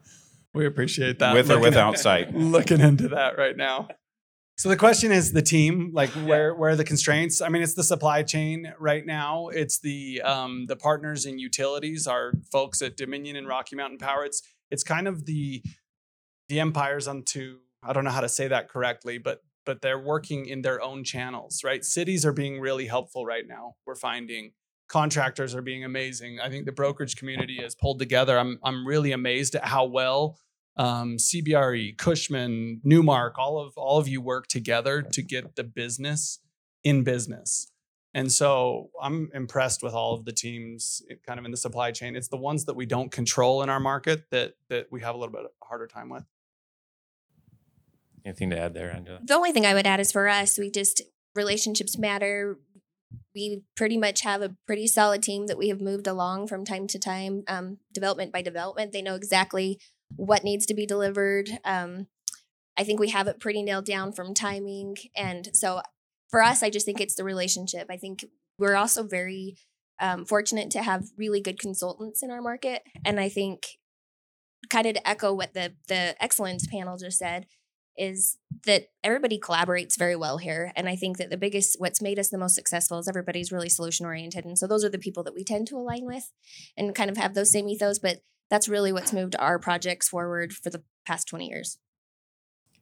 [0.55, 1.35] We appreciate that.
[1.35, 2.35] With or Looking- without sight.
[2.35, 3.88] looking into that right now.
[4.59, 7.41] So the question is the team, like where where are the constraints?
[7.41, 9.49] I mean, it's the supply chain right now.
[9.49, 14.25] It's the um, the partners and utilities, our folks at Dominion and Rocky Mountain Power.
[14.25, 15.62] It's it's kind of the
[16.49, 20.47] the empires unto I don't know how to say that correctly, but but they're working
[20.47, 21.83] in their own channels, right?
[21.85, 23.75] Cities are being really helpful right now.
[23.87, 24.53] We're finding
[24.92, 26.38] contractors are being amazing.
[26.38, 28.38] I think the brokerage community has pulled together.
[28.38, 30.38] I'm I'm really amazed at how well
[30.76, 36.40] um, CBRE, Cushman, Newmark, all of all of you work together to get the business
[36.85, 37.70] in business.
[38.14, 42.14] And so I'm impressed with all of the teams kind of in the supply chain.
[42.14, 45.18] It's the ones that we don't control in our market that that we have a
[45.18, 46.24] little bit harder time with.
[48.26, 49.20] Anything to add there, Angela?
[49.24, 51.00] The only thing I would add is for us, we just
[51.35, 52.59] relationships matter.
[53.35, 56.87] We pretty much have a pretty solid team that we have moved along from time
[56.88, 58.92] to time, um, development by development.
[58.92, 59.79] They know exactly
[60.16, 61.48] what needs to be delivered.
[61.64, 62.09] Um,
[62.79, 64.96] I think we have it pretty nailed down from timing.
[65.16, 65.83] And so
[66.31, 67.87] for us, I just think it's the relationship.
[67.90, 68.25] I think
[68.59, 69.57] we're also very
[70.01, 72.83] um, fortunate to have really good consultants in our market.
[73.05, 73.66] And I think
[74.70, 77.46] kind of to echo what the the excellence panel just said,
[77.96, 80.72] is that everybody collaborates very well here.
[80.76, 83.68] And I think that the biggest, what's made us the most successful is everybody's really
[83.68, 84.44] solution oriented.
[84.44, 86.33] And so those are the people that we tend to align with
[86.76, 87.98] and kind of have those same ethos.
[87.98, 91.78] But that's really what's moved our projects forward for the past 20 years.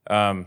[0.09, 0.47] Um,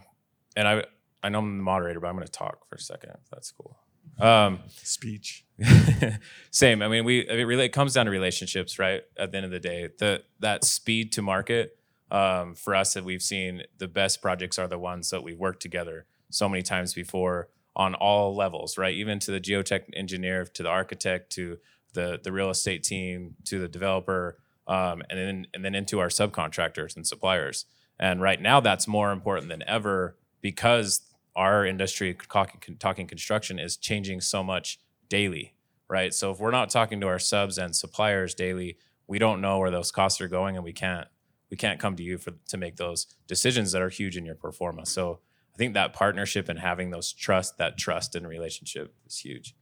[0.55, 0.83] and I
[1.23, 3.11] I know I'm the moderator, but I'm going to talk for a second.
[3.11, 3.79] If that's cool.
[4.19, 5.45] Um, Speech.
[6.51, 6.81] same.
[6.81, 9.01] I mean, we it really it comes down to relationships, right?
[9.17, 11.77] At the end of the day, the that speed to market
[12.13, 15.61] um, for us that we've seen the best projects are the ones that we've worked
[15.61, 18.93] together so many times before on all levels, right?
[18.93, 21.57] Even to the geotech engineer, to the architect, to
[21.93, 26.07] the the real estate team, to the developer, um, and then and then into our
[26.07, 27.65] subcontractors and suppliers.
[27.99, 31.01] And right now, that's more important than ever because
[31.35, 35.55] our industry, talking, talking construction, is changing so much daily,
[35.87, 36.13] right?
[36.13, 39.71] So if we're not talking to our subs and suppliers daily, we don't know where
[39.71, 41.07] those costs are going, and we can't
[41.53, 44.33] we can't come to you for to make those decisions that are huge in your
[44.33, 44.89] performance.
[44.89, 45.19] So
[45.53, 49.55] I think that partnership and having those trust, that trust and relationship is huge.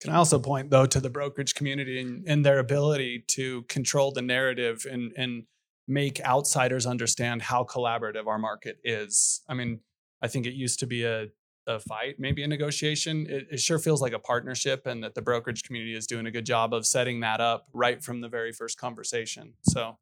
[0.00, 4.10] Can I also point though to the brokerage community and, and their ability to control
[4.10, 5.44] the narrative and and
[5.86, 9.42] make outsiders understand how collaborative our market is.
[9.48, 9.78] I mean,
[10.20, 11.28] I think it used to be a
[11.68, 13.26] a fight, maybe a negotiation.
[13.28, 16.32] It, it sure feels like a partnership, and that the brokerage community is doing a
[16.32, 19.52] good job of setting that up right from the very first conversation.
[19.62, 19.98] So,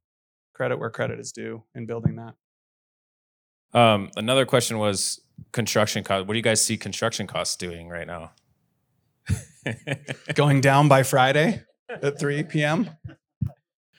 [0.56, 3.78] credit where credit is due in building that.
[3.78, 5.20] Um, another question was
[5.52, 6.26] construction cost.
[6.26, 8.32] What do you guys see construction costs doing right now?
[10.34, 12.88] Going down by Friday at 3 p.m.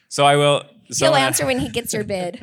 [0.10, 0.63] so I will.
[0.86, 2.41] He'll someone- answer when he gets your bid.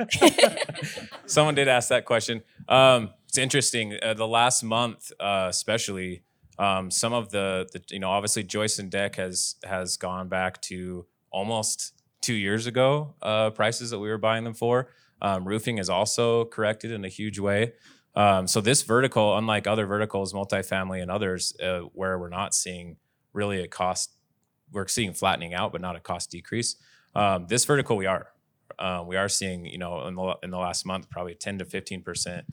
[1.25, 2.43] Someone did ask that question.
[2.69, 3.97] Um, it's interesting.
[4.01, 6.21] Uh, the last month, uh, especially,
[6.59, 10.61] um, some of the, the, you know, obviously joist and Deck has has gone back
[10.61, 11.94] to almost
[12.25, 14.89] two years ago uh, prices that we were buying them for.
[15.21, 17.73] Um, roofing is also corrected in a huge way.
[18.15, 22.97] Um, so this vertical, unlike other verticals, multifamily and others, uh, where we're not seeing
[23.33, 24.15] really a cost,
[24.71, 26.77] we're seeing flattening out, but not a cost decrease.
[27.13, 28.27] Um, this vertical, we are
[28.79, 31.65] uh, we are seeing, you know, in the in the last month, probably 10 to
[31.65, 32.45] 15 percent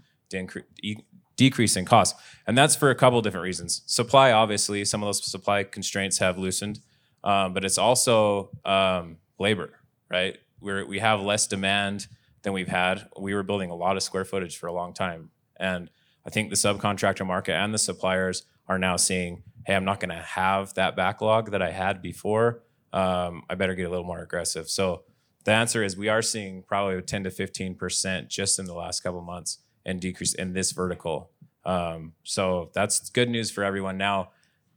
[1.36, 2.14] decrease in cost,
[2.46, 3.82] and that's for a couple of different reasons.
[3.86, 6.80] Supply, obviously, some of those supply constraints have loosened,
[7.24, 10.38] um, but it's also um, labor, right?
[10.60, 12.06] We're we have less demand
[12.42, 13.08] than we've had.
[13.18, 15.90] We were building a lot of square footage for a long time, and
[16.26, 20.10] I think the subcontractor market and the suppliers are now seeing, hey, I'm not going
[20.10, 22.62] to have that backlog that I had before.
[22.92, 24.70] Um, I better get a little more aggressive.
[24.70, 25.02] So
[25.44, 29.00] the answer is we are seeing probably 10 to 15 percent just in the last
[29.00, 31.30] couple months and decrease in this vertical.
[31.64, 33.98] Um, so that's good news for everyone.
[33.98, 34.30] Now,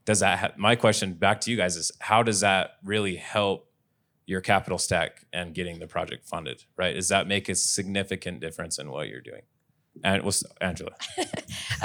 [0.05, 0.39] does that?
[0.39, 3.69] Ha- my question back to you guys is how does that really help
[4.25, 6.63] your capital stack and getting the project funded?
[6.77, 6.93] Right?
[6.93, 9.43] Does that make a significant difference in what you're doing?
[10.03, 10.91] And what's Angela?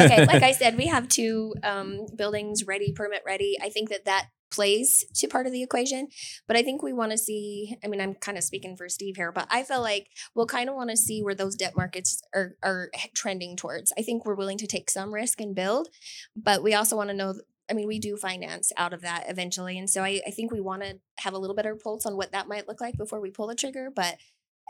[0.00, 3.56] okay, like I said, we have two um, buildings ready, permit ready.
[3.62, 6.08] I think that that plays to part of the equation,
[6.46, 7.76] but I think we want to see.
[7.84, 10.68] I mean, I'm kind of speaking for Steve here, but I feel like we'll kind
[10.68, 13.92] of want to see where those debt markets are are trending towards.
[13.96, 15.88] I think we're willing to take some risk and build,
[16.36, 17.34] but we also want to know.
[17.70, 20.60] I mean, we do finance out of that eventually, and so I, I think we
[20.60, 23.20] want to have a little bit of pulse on what that might look like before
[23.20, 23.90] we pull the trigger.
[23.94, 24.16] But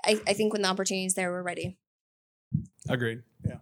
[0.05, 1.79] I, I think when the opportunity is there, we're ready.
[2.89, 3.23] Agreed.
[3.45, 3.57] Yeah.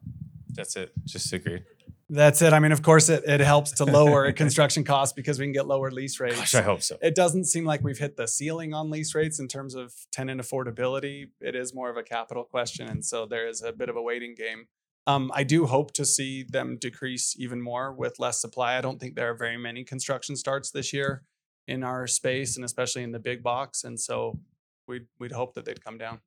[0.50, 0.92] That's it.
[1.04, 1.64] Just agreed.
[2.10, 2.54] That's it.
[2.54, 5.66] I mean, of course, it, it helps to lower construction costs because we can get
[5.66, 6.36] lower lease rates.
[6.36, 6.96] Gosh, I hope so.
[7.02, 10.40] it doesn't seem like we've hit the ceiling on lease rates in terms of tenant
[10.40, 11.26] affordability.
[11.40, 12.88] It is more of a capital question.
[12.88, 14.68] And so there is a bit of a waiting game.
[15.08, 18.76] Um, I do hope to see them decrease even more with less supply.
[18.76, 21.22] I don't think there are very many construction starts this year
[21.66, 23.84] in our space and especially in the big box.
[23.84, 24.38] And so
[24.86, 26.20] we'd, we'd hope that they'd come down.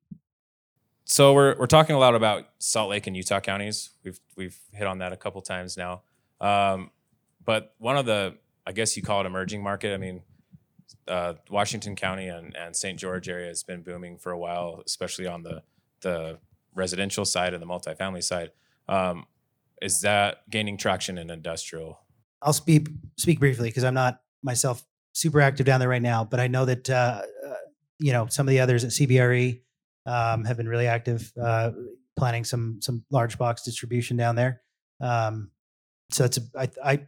[1.04, 3.90] So we're we're talking a lot about Salt Lake and Utah counties.
[4.04, 6.02] We've we've hit on that a couple times now.
[6.40, 6.90] Um,
[7.44, 9.94] but one of the I guess you call it emerging market.
[9.94, 10.22] I mean,
[11.08, 12.98] uh, Washington County and, and St.
[12.98, 15.62] George area has been booming for a while, especially on the
[16.00, 16.38] the
[16.74, 18.50] residential side and the multifamily side.
[18.88, 19.26] Um,
[19.80, 22.00] is that gaining traction in industrial?
[22.40, 26.40] I'll speak speak briefly because I'm not myself super active down there right now, but
[26.40, 27.54] I know that uh, uh,
[27.98, 29.60] you know some of the others at CBRE
[30.06, 31.70] um, have been really active, uh,
[32.16, 34.62] planning some some large box distribution down there.
[35.00, 35.50] Um,
[36.10, 37.06] so it's a, I, I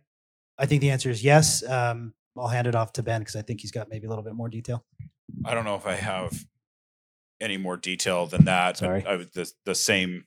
[0.59, 1.69] I think the answer is yes.
[1.69, 4.25] Um, I'll hand it off to Ben because I think he's got maybe a little
[4.25, 4.85] bit more detail.
[5.45, 6.45] I don't know if I have
[7.41, 8.79] any more detail than that.
[8.79, 9.05] Sorry.
[9.07, 10.25] I, was the the same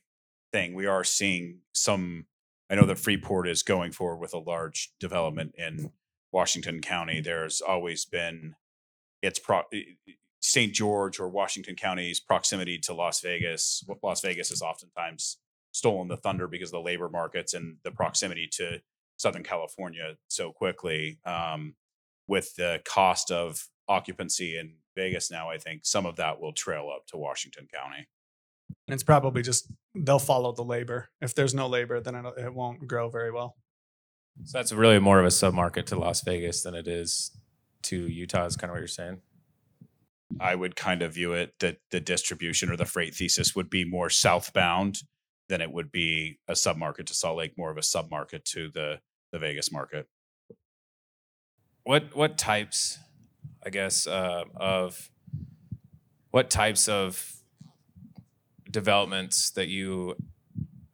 [0.52, 0.74] thing.
[0.74, 2.26] We are seeing some.
[2.70, 5.90] I know that Freeport is going forward with a large development in
[6.32, 7.20] Washington County.
[7.20, 8.54] There's always been
[9.22, 9.62] it's pro.
[10.40, 10.72] St.
[10.72, 13.82] George or Washington County's proximity to Las Vegas.
[13.86, 15.38] What Las Vegas has oftentimes
[15.72, 18.80] stolen the thunder because of the labor markets and the proximity to
[19.16, 21.18] Southern California so quickly.
[21.24, 21.74] Um,
[22.26, 26.90] with the cost of occupancy in Vegas now, I think some of that will trail
[26.94, 28.06] up to Washington County.
[28.86, 31.10] And it's probably just they'll follow the labor.
[31.20, 33.56] If there's no labor, then it, it won't grow very well.
[34.44, 37.32] So that's really more of a submarket to Las Vegas than it is
[37.84, 38.46] to Utah.
[38.46, 39.20] Is kind of what you're saying.
[40.40, 43.84] I would kind of view it that the distribution or the freight thesis would be
[43.84, 45.02] more southbound
[45.48, 49.00] than it would be a submarket to Salt Lake, more of a submarket to the
[49.32, 50.06] the Vegas market.
[51.84, 52.98] what what types
[53.64, 55.10] i guess uh, of
[56.30, 57.37] what types of
[58.70, 60.16] developments that you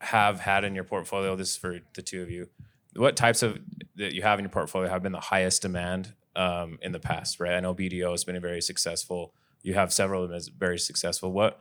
[0.00, 2.48] have had in your portfolio this is for the two of you
[2.96, 3.58] what types of
[3.96, 7.40] that you have in your portfolio have been the highest demand um, in the past,
[7.40, 7.54] right?
[7.54, 9.34] I know BDO has been very successful.
[9.62, 11.32] You have several of them as very successful.
[11.32, 11.60] What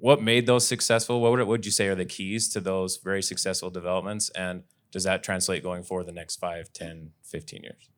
[0.00, 1.20] what made those successful?
[1.20, 4.30] What would, would you say are the keys to those very successful developments?
[4.30, 4.62] And
[4.92, 7.90] does that translate going forward the next 5, 10, 15 years?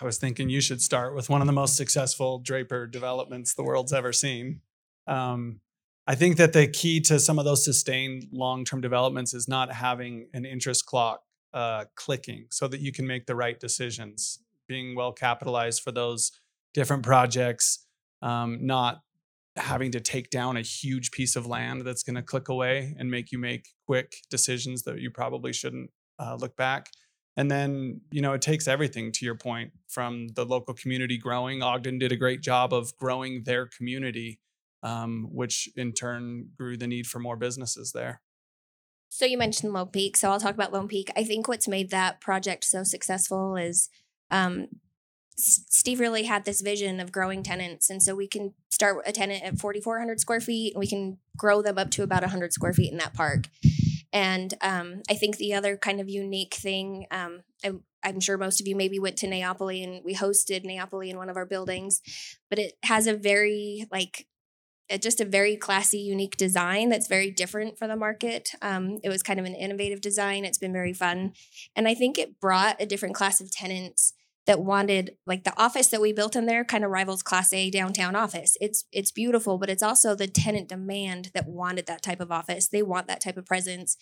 [0.00, 3.64] I was thinking you should start with one of the most successful Draper developments the
[3.64, 4.62] world's ever seen.
[5.06, 5.60] Um,
[6.06, 9.72] I think that the key to some of those sustained long term developments is not
[9.72, 14.94] having an interest clock uh, clicking so that you can make the right decisions, being
[14.94, 16.32] well capitalized for those
[16.74, 17.86] different projects,
[18.22, 19.00] um, not
[19.56, 23.10] having to take down a huge piece of land that's going to click away and
[23.10, 26.90] make you make quick decisions that you probably shouldn't uh, look back.
[27.38, 31.62] And then, you know, it takes everything to your point from the local community growing.
[31.62, 34.40] Ogden did a great job of growing their community,
[34.86, 38.22] um, which in turn grew the need for more businesses there.
[39.08, 41.10] So you mentioned Lone Peak, so I'll talk about Lone Peak.
[41.16, 43.88] I think what's made that project so successful is
[44.30, 44.68] um,
[45.36, 49.12] S- Steve really had this vision of growing tenants, and so we can start a
[49.12, 52.72] tenant at 4,400 square feet, and we can grow them up to about 100 square
[52.72, 53.48] feet in that park.
[54.12, 58.60] And um, I think the other kind of unique thing, um, I'm, I'm sure most
[58.60, 62.02] of you maybe went to Neapoly, and we hosted Neapoly in one of our buildings,
[62.48, 64.26] but it has a very like
[65.00, 68.50] just a very classy, unique design that's very different for the market.
[68.62, 70.44] Um, it was kind of an innovative design.
[70.44, 71.32] It's been very fun.
[71.74, 74.12] And I think it brought a different class of tenants
[74.46, 77.68] that wanted like the office that we built in there kind of rivals class A
[77.70, 78.56] downtown office.
[78.60, 82.68] It's it's beautiful, but it's also the tenant demand that wanted that type of office.
[82.68, 83.96] They want that type of presence.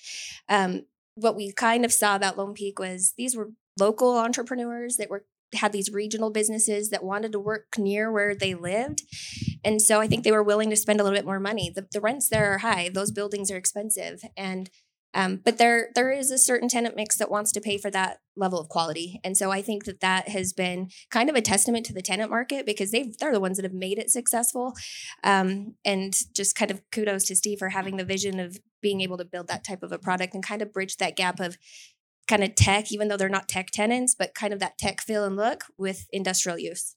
[0.49, 5.11] Um, what we kind of saw about Lone Peak was these were local entrepreneurs that
[5.11, 5.25] were
[5.57, 9.03] had these regional businesses that wanted to work near where they lived.
[9.65, 11.73] And so I think they were willing to spend a little bit more money.
[11.75, 14.23] The, the rents there are high, those buildings are expensive.
[14.37, 14.71] And
[15.15, 18.19] um, but there there is a certain tenant mix that wants to pay for that
[18.37, 19.21] level of quality.
[19.23, 22.31] And so I think that that has been kind of a testament to the tenant
[22.31, 24.75] market because they they're the ones that have made it successful.
[25.23, 29.17] Um, and just kind of kudos to Steve for having the vision of being able
[29.17, 31.57] to build that type of a product and kind of bridge that gap of
[32.27, 35.25] kind of tech, even though they're not tech tenants, but kind of that tech feel
[35.25, 36.97] and look with industrial use.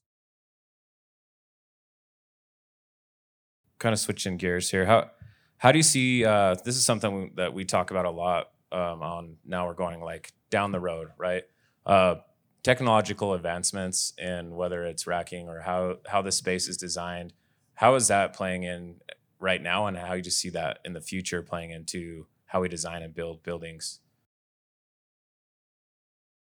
[3.78, 4.86] kind of switching gears here.
[4.86, 5.10] How
[5.58, 6.24] how do you see?
[6.24, 8.50] Uh, this is something that we talk about a lot.
[8.70, 11.44] Um, on now we're going like down the road, right?
[11.86, 12.16] Uh,
[12.62, 17.32] technological advancements in whether it's racking or how how the space is designed.
[17.74, 18.96] How is that playing in
[19.40, 22.68] right now, and how you just see that in the future playing into how we
[22.68, 24.00] design and build buildings?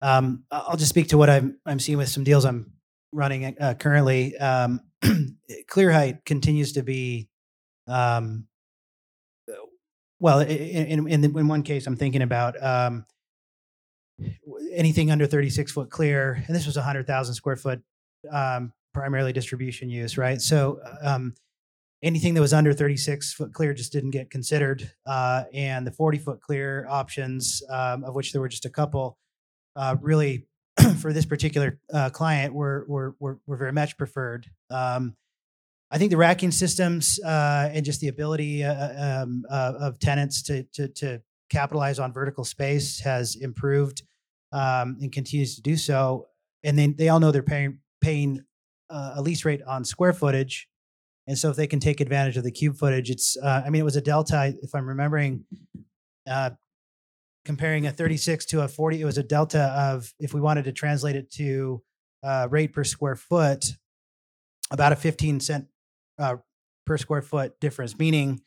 [0.04, 2.74] Um, I'll just speak to what I'm I'm seeing with some deals I'm
[3.14, 4.38] running uh, currently.
[4.38, 4.82] Um,
[5.70, 7.30] Clear Height continues to be,
[7.88, 8.48] um,
[10.20, 13.06] well, in in, in one case I'm thinking about um,
[14.74, 17.82] anything under 36 foot clear, and this was 100,000 square foot,
[18.30, 20.42] um, primarily distribution use, right?
[20.42, 21.34] So um,
[22.04, 26.18] anything that was under 36 foot clear just didn't get considered, uh, and the 40
[26.18, 29.18] foot clear options, um, of which there were just a couple
[29.76, 30.48] uh, really
[31.00, 34.48] for this particular uh, client were, were were were very much preferred.
[34.70, 35.16] Um,
[35.92, 40.42] I think the racking systems uh, and just the ability uh, um, uh, of tenants
[40.44, 44.02] to, to to capitalize on vertical space has improved
[44.52, 46.28] um, and continues to do so.
[46.64, 48.44] And then they all know they're paying paying
[48.90, 50.68] a lease rate on square footage,
[51.26, 53.86] and so if they can take advantage of the cube footage, it's I mean it
[53.86, 55.46] was a delta if I'm remembering
[56.28, 56.52] uh,
[57.46, 60.72] comparing a 36 to a 40 it was a delta of if we wanted to
[60.72, 61.82] translate it to
[62.24, 63.66] uh, rate per square foot
[64.72, 65.68] about a 15 cent
[66.20, 66.38] uh,
[66.86, 68.42] per square foot difference meaning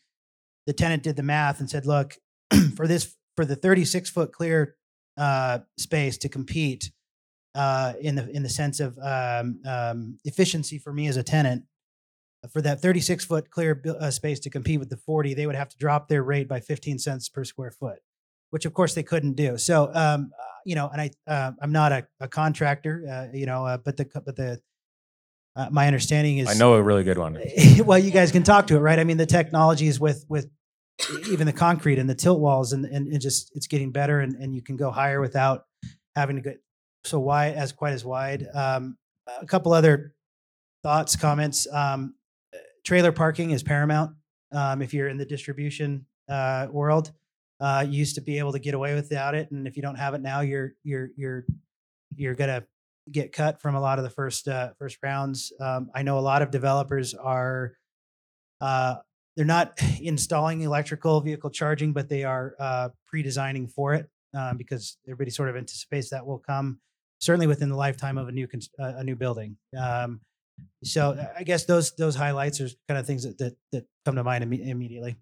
[0.66, 2.16] the tenant did the math and said look
[2.76, 4.76] for this for the 36 foot clear
[5.16, 6.90] uh, space to compete
[7.54, 11.64] uh, in the in the sense of um, um, efficiency for me as a tenant
[12.52, 15.68] for that 36 foot clear uh, space to compete with the 40 they would have
[15.68, 17.98] to drop their rate by 15 cents per square foot
[18.50, 19.58] which of course they couldn't do.
[19.58, 20.30] So, um,
[20.64, 23.96] you know, and I, uh, I'm not a, a contractor, uh, you know, uh, but
[23.96, 24.60] the, but the,
[25.54, 27.38] uh, my understanding is, I know a really good one.
[27.84, 28.98] well, you guys can talk to it, right?
[28.98, 30.50] I mean, the technologies with, with
[31.28, 34.34] even the concrete and the tilt walls and, and, and just, it's getting better and,
[34.34, 35.64] and you can go higher without
[36.14, 36.60] having to get
[37.04, 38.46] so wide as quite as wide.
[38.52, 38.98] Um,
[39.40, 40.14] a couple other
[40.82, 42.14] thoughts, comments, um,
[42.84, 44.16] trailer parking is paramount.
[44.52, 47.12] Um, if you're in the distribution, uh, world,
[47.60, 50.14] uh, used to be able to get away without it, and if you don't have
[50.14, 51.44] it now, you're you're you're
[52.14, 52.64] you're gonna
[53.10, 55.52] get cut from a lot of the first uh, first rounds.
[55.60, 57.74] Um, I know a lot of developers are
[58.60, 58.96] uh,
[59.36, 64.98] they're not installing electrical vehicle charging, but they are uh, pre-designing for it um, because
[65.06, 66.80] everybody sort of anticipates that will come.
[67.18, 69.56] certainly within the lifetime of a new cons- uh, a new building.
[69.78, 70.20] Um,
[70.82, 74.24] so I guess those those highlights are kind of things that that, that come to
[74.24, 75.16] mind imme- immediately.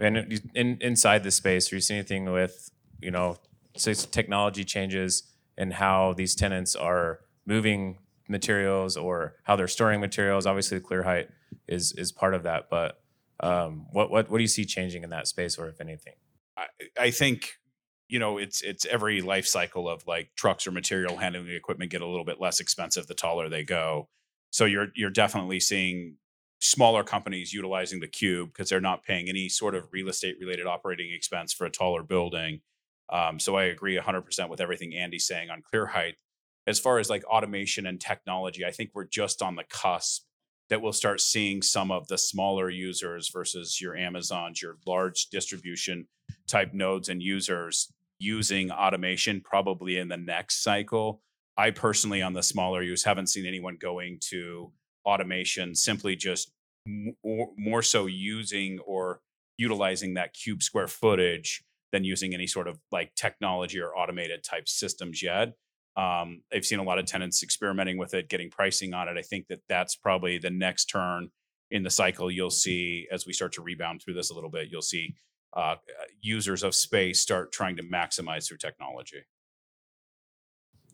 [0.00, 2.70] And in, inside the space, are you seeing anything with,
[3.00, 3.36] you know,
[3.74, 5.24] technology changes
[5.56, 7.98] and how these tenants are moving
[8.28, 10.46] materials or how they're storing materials?
[10.46, 11.28] Obviously, the clear height
[11.68, 13.00] is is part of that, but
[13.40, 16.14] um, what what what do you see changing in that space, or if anything?
[16.56, 16.66] I,
[16.98, 17.58] I think
[18.08, 22.02] you know it's it's every life cycle of like trucks or material handling equipment get
[22.02, 24.08] a little bit less expensive the taller they go.
[24.50, 26.16] So you're you're definitely seeing
[26.60, 30.66] smaller companies utilizing the cube because they're not paying any sort of real estate related
[30.66, 32.60] operating expense for a taller building.
[33.10, 36.16] Um, so I agree 100% with everything Andy's saying on clear height.
[36.66, 40.24] As far as like automation and technology, I think we're just on the cusp
[40.68, 46.06] that we'll start seeing some of the smaller users versus your Amazons, your large distribution
[46.46, 51.22] type nodes and users using automation probably in the next cycle.
[51.56, 54.70] I personally, on the smaller use, haven't seen anyone going to
[55.04, 56.52] automation, simply just
[56.86, 59.20] m- more, more so using or
[59.58, 64.68] utilizing that cube square footage than using any sort of like technology or automated type
[64.68, 65.54] systems yet.
[65.96, 69.18] Um, I've seen a lot of tenants experimenting with it, getting pricing on it.
[69.18, 71.30] I think that that's probably the next turn
[71.70, 74.68] in the cycle you'll see as we start to rebound through this a little bit.
[74.70, 75.14] You'll see
[75.52, 75.76] uh,
[76.20, 79.24] users of space start trying to maximize through technology.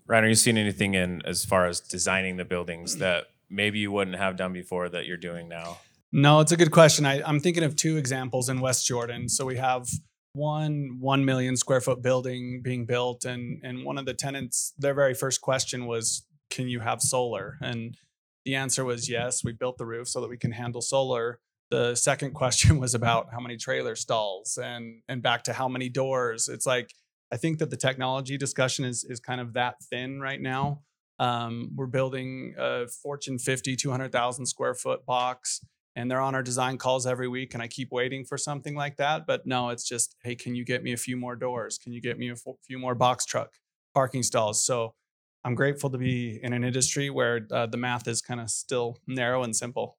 [0.07, 3.91] Ryan, are you seeing anything in as far as designing the buildings that maybe you
[3.91, 5.79] wouldn't have done before that you're doing now?
[6.13, 7.05] No, it's a good question.
[7.05, 9.29] I, I'm thinking of two examples in West Jordan.
[9.29, 9.87] So we have
[10.33, 14.95] one one million square foot building being built, and and one of the tenants, their
[14.95, 17.97] very first question was, "Can you have solar?" And
[18.45, 19.43] the answer was yes.
[19.43, 21.41] We built the roof so that we can handle solar.
[21.71, 25.89] The second question was about how many trailer stalls, and and back to how many
[25.89, 26.49] doors.
[26.49, 26.93] It's like
[27.33, 30.83] I think that the technology discussion is is kind of that thin right now.
[31.19, 35.61] Um, we're building a Fortune 50, 200,000 square foot box
[35.97, 38.97] and they're on our design calls every week and i keep waiting for something like
[38.99, 41.93] that but no it's just hey can you get me a few more doors can
[41.93, 43.55] you get me a f- few more box truck
[43.95, 44.95] parking stalls so
[45.43, 48.99] i'm grateful to be in an industry where uh, the math is kind of still
[49.07, 49.97] narrow and simple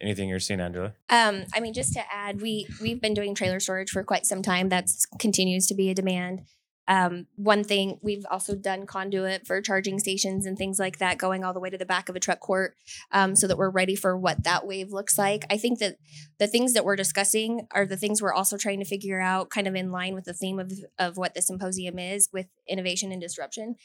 [0.00, 0.94] Anything you're seeing, Angela?
[1.10, 4.42] Um, I mean, just to add, we we've been doing trailer storage for quite some
[4.42, 4.68] time.
[4.68, 6.42] That's continues to be a demand.
[6.88, 11.44] Um, one thing we've also done conduit for charging stations and things like that, going
[11.44, 12.74] all the way to the back of a truck court,
[13.12, 15.44] um, so that we're ready for what that wave looks like.
[15.48, 15.96] I think that
[16.38, 19.68] the things that we're discussing are the things we're also trying to figure out, kind
[19.68, 23.20] of in line with the theme of of what the symposium is with innovation and
[23.20, 23.76] disruption.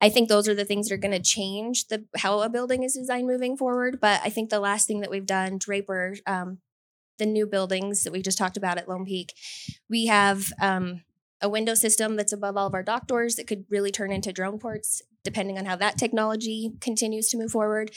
[0.00, 2.82] I think those are the things that are going to change the how a building
[2.82, 3.98] is designed moving forward.
[4.00, 6.58] But I think the last thing that we've done, Draper, um,
[7.18, 9.32] the new buildings that we just talked about at Lone Peak,
[9.88, 11.02] we have um,
[11.42, 14.32] a window system that's above all of our dock doors that could really turn into
[14.32, 17.90] drone ports, depending on how that technology continues to move forward.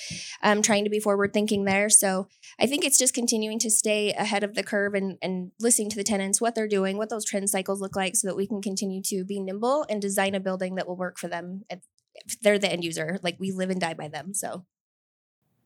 [0.44, 1.90] Trying to be forward thinking there.
[1.90, 2.28] So
[2.60, 5.96] I think it's just continuing to stay ahead of the curve and, and listening to
[5.96, 8.62] the tenants, what they're doing, what those trend cycles look like, so that we can
[8.62, 11.64] continue to be nimble and design a building that will work for them.
[11.70, 14.34] If they're the end user, like we live and die by them.
[14.34, 14.66] So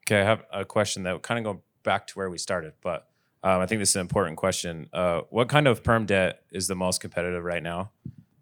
[0.08, 3.09] Okay, I have a question that kind of go back to where we started, but
[3.44, 4.90] um, I think this is an important question.
[4.92, 7.92] Uh, what kind of perm debt is the most competitive right now?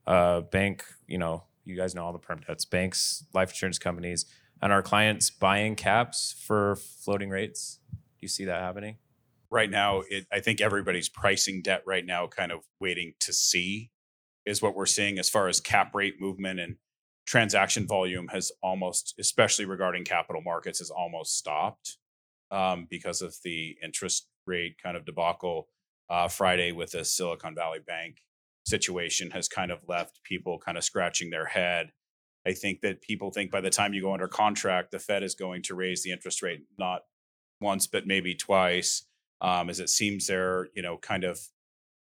[0.05, 4.25] Uh, bank, you know, you guys know all the perm debts, banks, life insurance companies,
[4.61, 7.79] and our clients buying caps for floating rates.
[7.91, 8.97] Do you see that happening?
[9.51, 13.91] Right now, it, I think everybody's pricing debt right now, kind of waiting to see,
[14.45, 16.77] is what we're seeing as far as cap rate movement and
[17.25, 21.97] transaction volume has almost, especially regarding capital markets, has almost stopped
[22.49, 25.67] um, because of the interest rate kind of debacle.
[26.09, 28.21] Uh, Friday with the Silicon Valley Bank
[28.65, 31.91] situation has kind of left people kind of scratching their head.
[32.45, 35.35] I think that people think by the time you go under contract, the Fed is
[35.35, 37.01] going to raise the interest rate not
[37.59, 39.03] once but maybe twice.
[39.39, 41.39] Um, as it seems they're you know kind of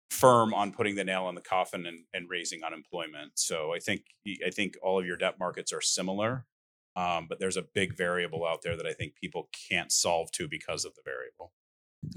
[0.09, 3.31] firm on putting the nail in the coffin and, and raising unemployment.
[3.35, 4.03] So I think
[4.45, 6.45] I think all of your debt markets are similar,
[6.95, 10.47] um, but there's a big variable out there that I think people can't solve to
[10.47, 11.53] because of the variable.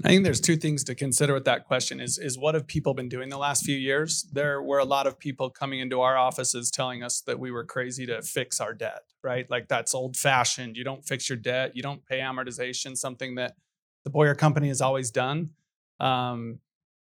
[0.03, 2.95] I think there's two things to consider with that question is is what have people
[2.95, 4.23] been doing the last few years?
[4.33, 7.63] There were a lot of people coming into our offices telling us that we were
[7.63, 9.49] crazy to fix our debt, right?
[9.49, 10.75] Like that's old fashioned.
[10.75, 13.55] You don't fix your debt, you don't pay amortization, something that
[14.03, 15.51] the Boyer company has always done.
[15.99, 16.59] Um,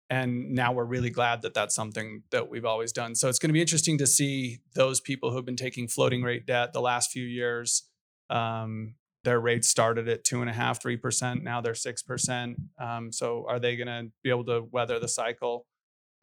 [0.09, 3.15] and now we're really glad that that's something that we've always done.
[3.15, 6.45] So it's going to be interesting to see those people who've been taking floating rate
[6.45, 7.83] debt the last few years.
[8.29, 11.43] Um, their rates started at two and a half, three percent.
[11.43, 12.57] Now they're six percent.
[12.79, 15.65] Um, so are they going to be able to weather the cycle?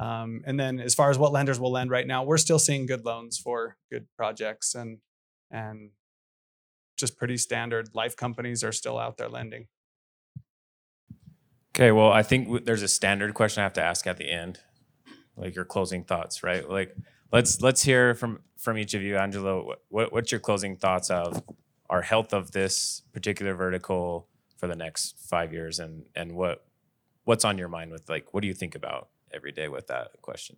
[0.01, 2.87] Um, and then as far as what lenders will lend right now, we're still seeing
[2.87, 4.99] good loans for good projects and
[5.51, 5.91] and
[6.97, 9.69] just pretty standard life companies are still out there lending.
[11.75, 14.29] Okay, well, I think w- there's a standard question I have to ask at the
[14.29, 14.59] end,
[15.37, 16.69] like your closing thoughts, right?
[16.69, 16.95] Like,
[17.33, 19.63] let's let's hear from from each of you, Angela.
[19.65, 21.43] What, what what's your closing thoughts of
[21.91, 26.65] our health of this particular vertical for the next five years, and and what
[27.25, 30.21] what's on your mind with like what do you think about every day with that
[30.23, 30.57] question?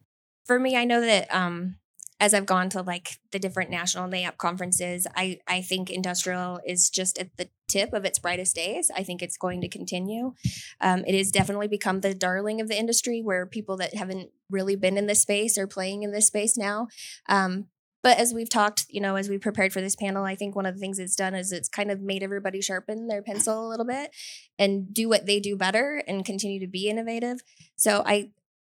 [0.51, 1.77] for me, I know that um,
[2.19, 6.91] as I've gone to like the different national NAIOP conferences, I I think industrial is
[6.91, 8.91] just at the tip of its brightest days.
[8.93, 10.35] I think it's going to continue.
[10.81, 14.75] Um, it has definitely become the darling of the industry, where people that haven't really
[14.75, 16.89] been in this space are playing in this space now.
[17.29, 17.67] Um,
[18.03, 20.67] but as we've talked, you know, as we prepared for this panel, I think one
[20.67, 23.69] of the things it's done is it's kind of made everybody sharpen their pencil a
[23.69, 24.11] little bit
[24.59, 27.41] and do what they do better and continue to be innovative.
[27.77, 28.31] So I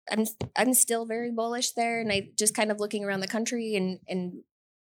[0.09, 0.25] I'm
[0.55, 3.99] I'm still very bullish there, and I just kind of looking around the country and
[4.07, 4.43] and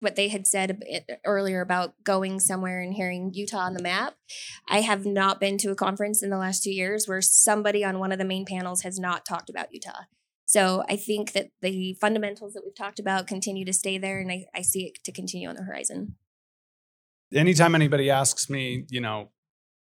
[0.01, 0.83] what they had said
[1.25, 4.15] earlier about going somewhere and hearing Utah on the map.
[4.69, 7.97] I have not been to a conference in the last two years where somebody on
[7.97, 10.03] one of the main panels has not talked about Utah.
[10.45, 14.31] So I think that the fundamentals that we've talked about continue to stay there, and
[14.31, 16.15] I, I see it to continue on the horizon.
[17.33, 19.29] anytime anybody asks me, you know,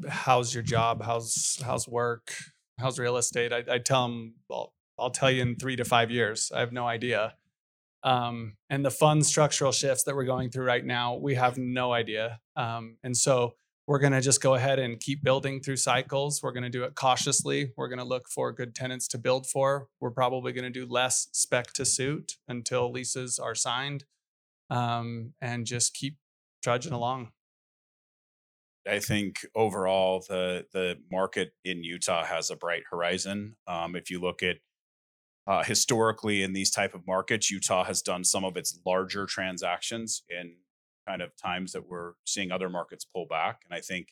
[0.09, 1.03] how's your job?
[1.03, 2.33] How's how's work?
[2.79, 3.53] How's real estate?
[3.53, 6.51] I, I tell them, well, I'll tell you in three to five years.
[6.53, 7.35] I have no idea.
[8.03, 11.91] Um, and the fun structural shifts that we're going through right now, we have no
[11.91, 12.39] idea.
[12.55, 13.55] Um, and so
[13.87, 16.43] we're going to just go ahead and keep building through cycles.
[16.43, 17.71] We're going to do it cautiously.
[17.77, 19.87] We're going to look for good tenants to build for.
[20.01, 24.03] We're probably going to do less spec to suit until leases are signed
[24.69, 26.17] um, and just keep
[26.61, 27.31] trudging along.
[28.85, 33.57] I think overall the the market in Utah has a bright horizon.
[33.67, 34.57] Um, if you look at
[35.45, 40.23] uh, historically in these type of markets, Utah has done some of its larger transactions
[40.29, 40.55] in
[41.07, 43.61] kind of times that we're seeing other markets pull back.
[43.69, 44.09] And I think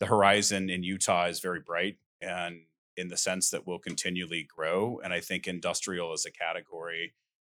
[0.00, 2.62] the horizon in Utah is very bright and
[2.96, 5.00] in the sense that we'll continually grow.
[5.02, 7.14] And I think industrial as a category,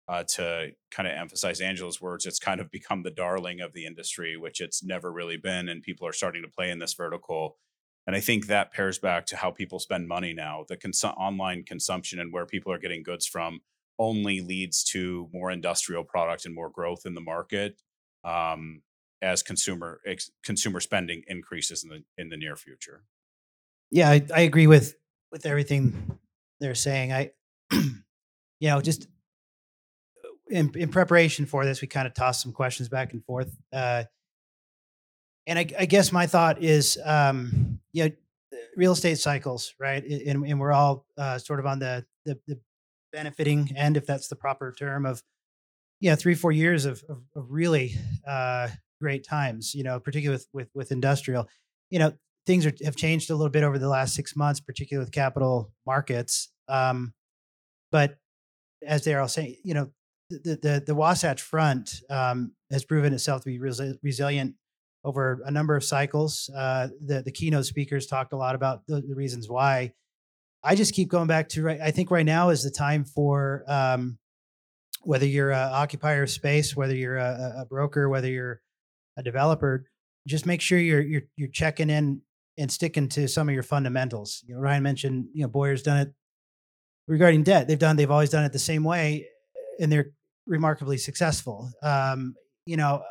[0.08, 3.86] uh, to kind of emphasize Angela's words, it's kind of become the darling of the
[3.86, 5.70] industry, which it's never really been.
[5.70, 7.58] And people are starting to play in this vertical.
[8.08, 10.66] And I think that pairs back to how people spend money now.
[10.68, 13.60] The cons- online consumption and where people are getting goods from
[14.00, 17.80] only leads to more industrial product and more growth in the market
[18.24, 18.82] um,
[19.22, 23.04] as consumer ex- consumer spending increases in the in the near future.
[23.92, 24.96] Yeah, I, I agree with
[25.32, 26.20] with everything
[26.60, 27.12] they're saying.
[27.14, 27.32] I,
[27.72, 27.92] you
[28.62, 29.08] know, just
[30.50, 33.56] in in preparation for this, we kind of tossed some questions back and forth.
[33.74, 34.04] Uh,
[35.48, 38.12] and I, I guess my thought is, um, you know,
[38.76, 40.04] real estate cycles, right?
[40.04, 42.60] And, and we're all uh, sort of on the, the the
[43.12, 45.24] benefiting end, if that's the proper term, of
[46.00, 47.96] yeah, three four years of of, of really
[48.28, 48.70] uh,
[49.02, 49.74] great times.
[49.74, 51.48] You know, particularly with with with industrial.
[51.90, 52.14] You know,
[52.46, 55.72] things are, have changed a little bit over the last six months, particularly with capital
[55.86, 56.50] markets.
[56.68, 57.14] Um,
[57.92, 58.18] but
[58.86, 59.92] as they're all saying, you know,
[60.30, 64.56] the the the Wasatch Front um, has proven itself to be resi- resilient
[65.04, 66.50] over a number of cycles.
[66.56, 69.94] Uh, the the keynote speakers talked a lot about the, the reasons why.
[70.62, 71.80] I just keep going back to right.
[71.82, 74.20] I think right now is the time for um,
[75.02, 78.62] whether you're an occupier of space, whether you're a, a broker, whether you're
[79.18, 79.86] a developer,
[80.28, 82.22] just make sure you're you're you're checking in
[82.58, 84.44] and sticking to some of your fundamentals.
[84.46, 86.14] You know, Ryan mentioned, you know, Boyer's done it
[87.08, 87.68] regarding debt.
[87.68, 89.28] They've done they've always done it the same way,
[89.80, 90.12] and they're
[90.46, 91.72] remarkably successful.
[91.82, 92.36] Um,
[92.66, 93.04] you know,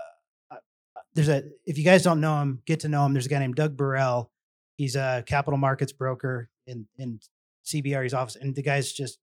[0.50, 3.12] uh, uh, there's a if you guys don't know him, get to know him.
[3.12, 4.30] There's a guy named Doug Burrell.
[4.76, 7.20] He's a capital markets broker in in
[7.66, 9.18] CBRE's office, and the guy's just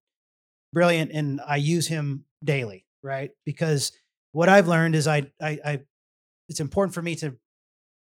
[0.72, 1.12] brilliant.
[1.12, 3.30] And I use him daily, right?
[3.44, 3.92] Because
[4.32, 5.80] what I've learned is I I, I
[6.48, 7.36] it's important for me to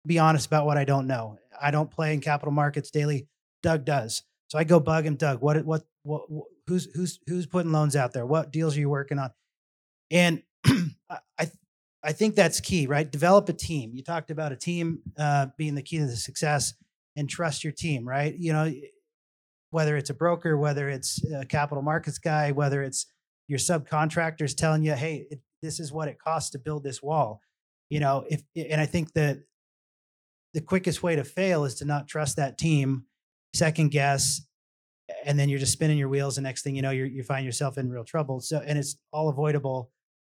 [0.07, 1.39] be honest about what I don't know.
[1.61, 3.29] I don't play in capital markets daily.
[3.63, 4.23] Doug does.
[4.49, 5.41] So I go bug him, Doug.
[5.41, 6.23] What what what,
[6.67, 8.27] who's who's who's putting loans out there?
[8.27, 9.31] What deals are you working on?
[10.11, 11.51] And I I
[12.03, 13.11] I think that's key, right?
[13.11, 13.93] Develop a team.
[13.95, 16.75] You talked about a team uh, being the key to the success,
[17.17, 18.35] and trust your team, right?
[18.37, 18.73] You know,
[19.71, 23.07] whether it's a broker, whether it's a capital markets guy, whether it's
[23.49, 27.41] your subcontractors telling you, hey, it, this is what it costs to build this wall.
[27.91, 29.39] You know, if and I think that
[30.55, 33.05] the quickest way to fail is to not trust that team,
[33.55, 34.43] second guess,
[35.25, 36.37] and then you're just spinning your wheels.
[36.37, 38.41] The next thing you know, you're, you find yourself in real trouble.
[38.41, 39.91] So, and it's all avoidable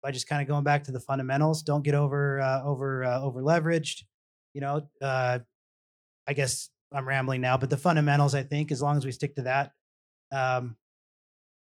[0.03, 1.63] by just kind of going back to the fundamentals.
[1.63, 4.03] Don't get over uh, over uh, over leveraged.
[4.53, 5.41] You know, uh,
[6.27, 9.35] I guess I'm rambling now, but the fundamentals, I think, as long as we stick
[9.37, 9.73] to that,
[10.33, 10.77] um,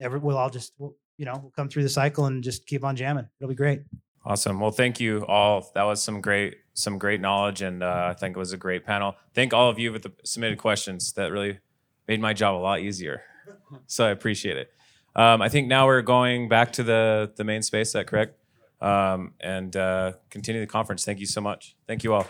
[0.01, 2.85] every, we'll all just, we'll, you know, we'll come through the cycle and just keep
[2.85, 3.27] on jamming.
[3.41, 3.83] It'll be great.
[4.25, 4.59] Awesome.
[4.59, 5.71] Well, thank you all.
[5.75, 8.85] That was some great, some great knowledge, and uh, I think it was a great
[8.85, 9.15] panel.
[9.35, 11.13] Thank all of you with the submitted questions.
[11.13, 11.61] That really
[12.09, 13.23] made my job a lot easier.
[13.87, 14.73] So I appreciate it.
[15.15, 17.89] Um, I think now we're going back to the the main space.
[17.89, 18.37] Is that correct?
[18.81, 21.05] Um, and uh, continue the conference.
[21.05, 21.77] Thank you so much.
[21.87, 22.27] Thank you all.